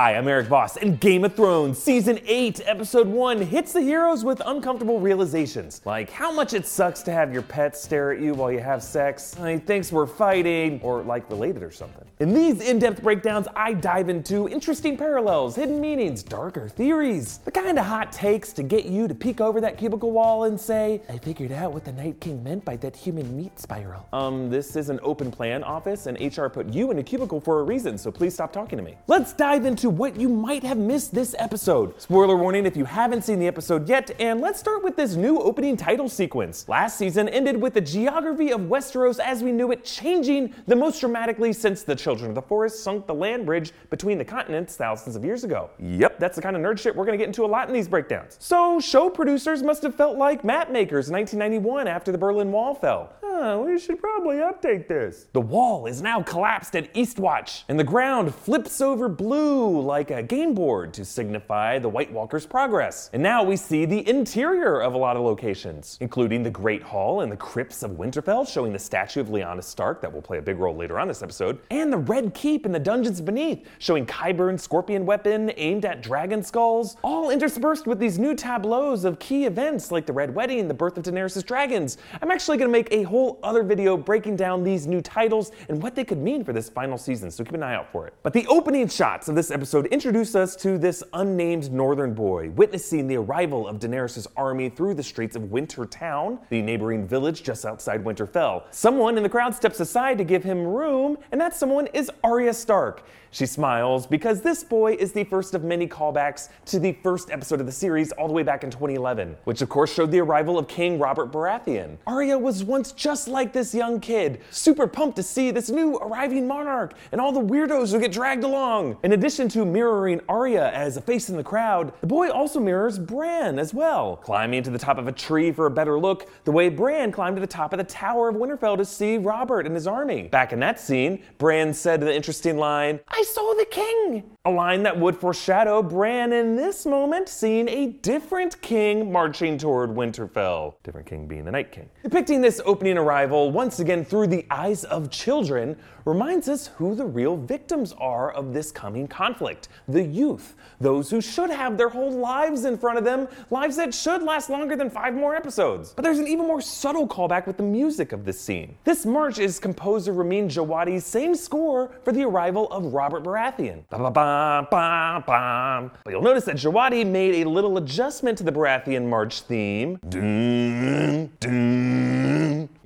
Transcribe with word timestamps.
Hi, 0.00 0.14
I'm 0.14 0.28
Erik 0.28 0.46
Voss, 0.46 0.76
and 0.76 1.00
Game 1.00 1.24
of 1.24 1.34
Thrones 1.34 1.76
Season 1.76 2.20
8, 2.24 2.60
Episode 2.66 3.08
1 3.08 3.42
hits 3.42 3.72
the 3.72 3.80
heroes 3.80 4.24
with 4.24 4.40
uncomfortable 4.46 5.00
realizations. 5.00 5.80
Like 5.84 6.08
how 6.08 6.30
much 6.30 6.54
it 6.54 6.68
sucks 6.68 7.02
to 7.02 7.10
have 7.10 7.32
your 7.32 7.42
pet 7.42 7.76
stare 7.76 8.12
at 8.12 8.20
you 8.20 8.32
while 8.32 8.52
you 8.52 8.60
have 8.60 8.80
sex, 8.80 9.34
he 9.44 9.58
thinks 9.58 9.90
we're 9.90 10.06
fighting, 10.06 10.78
or 10.84 11.02
like 11.02 11.28
related 11.28 11.64
or 11.64 11.72
something. 11.72 12.06
In 12.20 12.32
these 12.32 12.60
in 12.60 12.78
depth 12.78 13.02
breakdowns, 13.02 13.48
I 13.56 13.72
dive 13.72 14.08
into 14.08 14.48
interesting 14.48 14.96
parallels, 14.96 15.56
hidden 15.56 15.80
meanings, 15.80 16.22
darker 16.22 16.68
theories, 16.68 17.38
the 17.38 17.50
kind 17.50 17.76
of 17.76 17.84
hot 17.84 18.12
takes 18.12 18.52
to 18.52 18.62
get 18.62 18.84
you 18.84 19.08
to 19.08 19.16
peek 19.16 19.40
over 19.40 19.60
that 19.62 19.78
cubicle 19.78 20.12
wall 20.12 20.44
and 20.44 20.60
say, 20.60 21.00
I 21.08 21.18
figured 21.18 21.50
out 21.50 21.72
what 21.72 21.84
the 21.84 21.92
Night 21.92 22.20
King 22.20 22.44
meant 22.44 22.64
by 22.64 22.76
that 22.76 22.94
human 22.94 23.36
meat 23.36 23.58
spiral. 23.58 24.06
Um, 24.12 24.48
this 24.48 24.76
is 24.76 24.90
an 24.90 25.00
open 25.02 25.32
plan 25.32 25.64
office, 25.64 26.06
and 26.06 26.20
HR 26.20 26.46
put 26.46 26.72
you 26.72 26.92
in 26.92 27.00
a 27.00 27.02
cubicle 27.02 27.40
for 27.40 27.58
a 27.58 27.62
reason, 27.64 27.98
so 27.98 28.12
please 28.12 28.34
stop 28.34 28.52
talking 28.52 28.78
to 28.78 28.84
me. 28.84 28.96
Let's 29.08 29.32
dive 29.32 29.64
into 29.64 29.87
what 29.88 30.18
you 30.18 30.28
might 30.28 30.62
have 30.62 30.78
missed 30.78 31.14
this 31.14 31.34
episode. 31.38 32.00
Spoiler 32.00 32.36
warning 32.36 32.66
if 32.66 32.76
you 32.76 32.84
haven't 32.84 33.22
seen 33.22 33.38
the 33.38 33.46
episode 33.46 33.88
yet, 33.88 34.10
and 34.20 34.40
let's 34.40 34.58
start 34.58 34.84
with 34.84 34.96
this 34.96 35.14
new 35.14 35.38
opening 35.38 35.76
title 35.76 36.08
sequence. 36.08 36.68
Last 36.68 36.98
season 36.98 37.28
ended 37.28 37.60
with 37.60 37.74
the 37.74 37.80
geography 37.80 38.52
of 38.52 38.62
Westeros 38.62 39.18
as 39.18 39.42
we 39.42 39.52
knew 39.52 39.72
it 39.72 39.84
changing 39.84 40.54
the 40.66 40.76
most 40.76 41.00
dramatically 41.00 41.52
since 41.52 41.82
the 41.82 41.94
Children 41.94 42.30
of 42.30 42.34
the 42.34 42.42
Forest 42.42 42.82
sunk 42.82 43.06
the 43.06 43.14
land 43.14 43.46
bridge 43.46 43.72
between 43.90 44.18
the 44.18 44.24
continents 44.24 44.76
thousands 44.76 45.16
of 45.16 45.24
years 45.24 45.44
ago. 45.44 45.70
Yep, 45.78 46.18
that's 46.18 46.36
the 46.36 46.42
kind 46.42 46.56
of 46.56 46.62
nerd 46.62 46.78
shit 46.78 46.94
we're 46.94 47.04
gonna 47.04 47.16
get 47.16 47.26
into 47.26 47.44
a 47.44 47.46
lot 47.46 47.68
in 47.68 47.74
these 47.74 47.88
breakdowns. 47.88 48.36
So, 48.40 48.80
show 48.80 49.08
producers 49.10 49.62
must 49.62 49.82
have 49.82 49.94
felt 49.94 50.18
like 50.18 50.44
map 50.44 50.70
makers 50.70 51.08
in 51.08 51.14
1991 51.14 51.88
after 51.88 52.12
the 52.12 52.18
Berlin 52.18 52.52
Wall 52.52 52.74
fell. 52.74 53.12
We 53.38 53.78
should 53.78 54.00
probably 54.00 54.38
update 54.38 54.88
this. 54.88 55.28
The 55.32 55.40
wall 55.40 55.86
is 55.86 56.02
now 56.02 56.22
collapsed 56.22 56.74
at 56.74 56.92
Eastwatch, 56.94 57.62
and 57.68 57.78
the 57.78 57.84
ground 57.84 58.34
flips 58.34 58.80
over 58.80 59.08
blue 59.08 59.77
like 59.82 60.10
a 60.10 60.22
game 60.22 60.54
board 60.54 60.92
to 60.94 61.04
signify 61.04 61.78
the 61.78 61.88
White 61.88 62.12
Walker's 62.12 62.46
progress. 62.46 63.10
And 63.12 63.22
now 63.22 63.42
we 63.42 63.56
see 63.56 63.84
the 63.84 64.08
interior 64.08 64.80
of 64.80 64.94
a 64.94 64.98
lot 64.98 65.16
of 65.16 65.22
locations, 65.22 65.98
including 66.00 66.42
the 66.42 66.50
Great 66.50 66.82
Hall 66.82 67.20
and 67.20 67.30
the 67.30 67.36
crypts 67.36 67.82
of 67.82 67.92
Winterfell, 67.92 68.48
showing 68.48 68.72
the 68.72 68.78
statue 68.78 69.20
of 69.20 69.28
Lyanna 69.28 69.62
Stark 69.62 70.00
that 70.00 70.12
will 70.12 70.22
play 70.22 70.38
a 70.38 70.42
big 70.42 70.58
role 70.58 70.74
later 70.74 70.98
on 70.98 71.06
this 71.06 71.22
episode, 71.22 71.58
and 71.70 71.92
the 71.92 71.98
Red 71.98 72.34
Keep 72.34 72.66
in 72.66 72.72
the 72.72 72.78
dungeons 72.78 73.20
beneath, 73.20 73.66
showing 73.78 74.06
Qyburn's 74.06 74.62
scorpion 74.62 75.06
weapon 75.06 75.52
aimed 75.56 75.84
at 75.84 76.02
dragon 76.02 76.42
skulls, 76.42 76.96
all 77.02 77.30
interspersed 77.30 77.86
with 77.86 77.98
these 77.98 78.18
new 78.18 78.34
tableaus 78.34 79.04
of 79.04 79.18
key 79.18 79.44
events 79.46 79.92
like 79.92 80.06
the 80.06 80.12
Red 80.12 80.34
Wedding, 80.34 80.66
the 80.66 80.74
birth 80.74 80.96
of 80.96 81.04
Daenerys' 81.04 81.44
dragons. 81.44 81.98
I'm 82.22 82.30
actually 82.30 82.56
gonna 82.56 82.70
make 82.70 82.88
a 82.90 83.02
whole 83.02 83.38
other 83.42 83.62
video 83.62 83.96
breaking 83.96 84.36
down 84.36 84.64
these 84.64 84.86
new 84.86 85.00
titles 85.00 85.52
and 85.68 85.82
what 85.82 85.94
they 85.94 86.04
could 86.04 86.18
mean 86.18 86.44
for 86.44 86.52
this 86.52 86.68
final 86.68 86.98
season, 86.98 87.30
so 87.30 87.44
keep 87.44 87.54
an 87.54 87.62
eye 87.62 87.74
out 87.74 87.92
for 87.92 88.06
it. 88.06 88.14
But 88.22 88.32
the 88.32 88.46
opening 88.46 88.88
shots 88.88 89.28
of 89.28 89.34
this 89.34 89.50
episode 89.50 89.57
introduce 89.86 90.34
us 90.34 90.56
to 90.56 90.78
this 90.78 91.02
unnamed 91.12 91.72
northern 91.72 92.14
boy, 92.14 92.50
witnessing 92.50 93.06
the 93.06 93.16
arrival 93.16 93.66
of 93.66 93.78
Daenerys' 93.78 94.26
army 94.36 94.68
through 94.68 94.94
the 94.94 95.02
streets 95.02 95.36
of 95.36 95.42
Wintertown, 95.50 96.38
the 96.50 96.62
neighboring 96.62 97.06
village 97.06 97.42
just 97.42 97.64
outside 97.64 98.04
Winterfell. 98.04 98.64
Someone 98.70 99.16
in 99.16 99.22
the 99.22 99.28
crowd 99.28 99.54
steps 99.54 99.80
aside 99.80 100.18
to 100.18 100.24
give 100.24 100.44
him 100.44 100.66
room, 100.66 101.16
and 101.32 101.40
that 101.40 101.54
someone 101.54 101.86
is 101.88 102.10
Arya 102.22 102.54
Stark. 102.54 103.04
She 103.30 103.46
smiles 103.46 104.06
because 104.06 104.40
this 104.40 104.64
boy 104.64 104.94
is 104.94 105.12
the 105.12 105.24
first 105.24 105.54
of 105.54 105.62
many 105.62 105.86
callbacks 105.86 106.48
to 106.66 106.78
the 106.78 106.92
first 107.02 107.30
episode 107.30 107.60
of 107.60 107.66
the 107.66 107.72
series 107.72 108.10
all 108.12 108.26
the 108.26 108.32
way 108.32 108.42
back 108.42 108.64
in 108.64 108.70
2011, 108.70 109.36
which 109.44 109.60
of 109.60 109.68
course 109.68 109.92
showed 109.92 110.10
the 110.10 110.20
arrival 110.20 110.58
of 110.58 110.66
King 110.66 110.98
Robert 110.98 111.30
Baratheon. 111.30 111.98
Arya 112.06 112.38
was 112.38 112.64
once 112.64 112.92
just 112.92 113.28
like 113.28 113.52
this 113.52 113.74
young 113.74 114.00
kid, 114.00 114.40
super 114.50 114.86
pumped 114.86 115.16
to 115.16 115.22
see 115.22 115.50
this 115.50 115.68
new 115.68 115.96
arriving 115.96 116.46
monarch 116.46 116.94
and 117.12 117.20
all 117.20 117.32
the 117.32 117.40
weirdos 117.40 117.92
who 117.92 118.00
get 118.00 118.12
dragged 118.12 118.44
along. 118.44 118.96
In 119.02 119.12
addition 119.12 119.48
to 119.50 119.64
mirroring 119.64 120.20
Arya 120.28 120.70
as 120.70 120.96
a 120.96 121.00
face 121.00 121.28
in 121.28 121.36
the 121.36 121.44
crowd, 121.44 121.92
the 122.00 122.06
boy 122.06 122.30
also 122.30 122.60
mirrors 122.60 122.98
Bran 122.98 123.58
as 123.58 123.74
well, 123.74 124.16
climbing 124.16 124.62
to 124.62 124.70
the 124.70 124.78
top 124.78 124.98
of 124.98 125.06
a 125.06 125.12
tree 125.12 125.52
for 125.52 125.66
a 125.66 125.70
better 125.70 125.98
look, 125.98 126.30
the 126.44 126.52
way 126.52 126.68
Bran 126.68 127.12
climbed 127.12 127.36
to 127.36 127.40
the 127.40 127.46
top 127.46 127.72
of 127.72 127.78
the 127.78 127.84
Tower 127.84 128.28
of 128.30 128.36
Winterfell 128.36 128.76
to 128.78 128.84
see 128.84 129.18
Robert 129.18 129.66
and 129.66 129.74
his 129.74 129.86
army. 129.86 130.28
Back 130.28 130.52
in 130.52 130.60
that 130.60 130.80
scene, 130.80 131.22
Bran 131.38 131.74
said 131.74 132.00
the 132.00 132.14
interesting 132.14 132.56
line, 132.56 133.00
I 133.18 133.22
saw 133.22 133.52
the 133.54 133.64
king. 133.64 134.30
A 134.44 134.50
line 134.50 134.84
that 134.84 134.96
would 134.96 135.16
foreshadow 135.16 135.82
Bran 135.82 136.32
in 136.32 136.54
this 136.54 136.86
moment 136.86 137.28
seeing 137.28 137.68
a 137.68 137.88
different 137.88 138.62
king 138.62 139.10
marching 139.10 139.58
toward 139.58 139.90
Winterfell. 139.90 140.74
Different 140.84 141.08
king 141.08 141.26
being 141.26 141.44
the 141.44 141.50
Night 141.50 141.72
King. 141.72 141.90
Depicting 142.04 142.40
this 142.40 142.60
opening 142.64 142.96
arrival 142.96 143.50
once 143.50 143.80
again 143.80 144.04
through 144.04 144.28
the 144.28 144.46
eyes 144.52 144.84
of 144.84 145.10
children 145.10 145.76
reminds 146.04 146.48
us 146.48 146.68
who 146.68 146.94
the 146.94 147.04
real 147.04 147.36
victims 147.36 147.92
are 147.98 148.30
of 148.32 148.54
this 148.54 148.70
coming 148.70 149.08
conflict 149.08 149.68
the 149.88 150.02
youth. 150.02 150.54
Those 150.80 151.10
who 151.10 151.20
should 151.20 151.50
have 151.50 151.76
their 151.76 151.88
whole 151.88 152.12
lives 152.12 152.64
in 152.64 152.78
front 152.78 152.98
of 152.98 153.04
them, 153.04 153.26
lives 153.50 153.76
that 153.76 153.92
should 153.92 154.22
last 154.22 154.48
longer 154.48 154.76
than 154.76 154.88
five 154.88 155.12
more 155.12 155.34
episodes. 155.34 155.92
But 155.92 156.02
there's 156.02 156.20
an 156.20 156.28
even 156.28 156.46
more 156.46 156.60
subtle 156.60 157.06
callback 157.06 157.46
with 157.46 157.56
the 157.56 157.64
music 157.64 158.12
of 158.12 158.24
this 158.24 158.40
scene. 158.40 158.76
This 158.84 159.04
march 159.04 159.38
is 159.38 159.58
composer 159.58 160.12
Ramin 160.12 160.48
Djawadi's 160.48 161.04
same 161.04 161.34
score 161.34 161.90
for 162.04 162.12
the 162.12 162.22
arrival 162.22 162.70
of 162.70 162.94
Robert 162.94 163.07
Baratheon. 163.10 163.84
Ba 163.90 163.98
ba 163.98 164.10
ba 164.10 164.68
ba 164.70 165.24
ba. 165.26 165.90
But 166.04 166.10
you'll 166.10 166.22
notice 166.22 166.44
that 166.44 166.56
Djawadi 166.56 167.06
made 167.06 167.46
a 167.46 167.48
little 167.48 167.78
adjustment 167.78 168.38
to 168.38 168.44
the 168.44 168.52
Baratheon 168.52 169.08
march 169.08 169.42
theme. 169.42 169.98
Dun, 170.08 171.30
dun. 171.40 171.87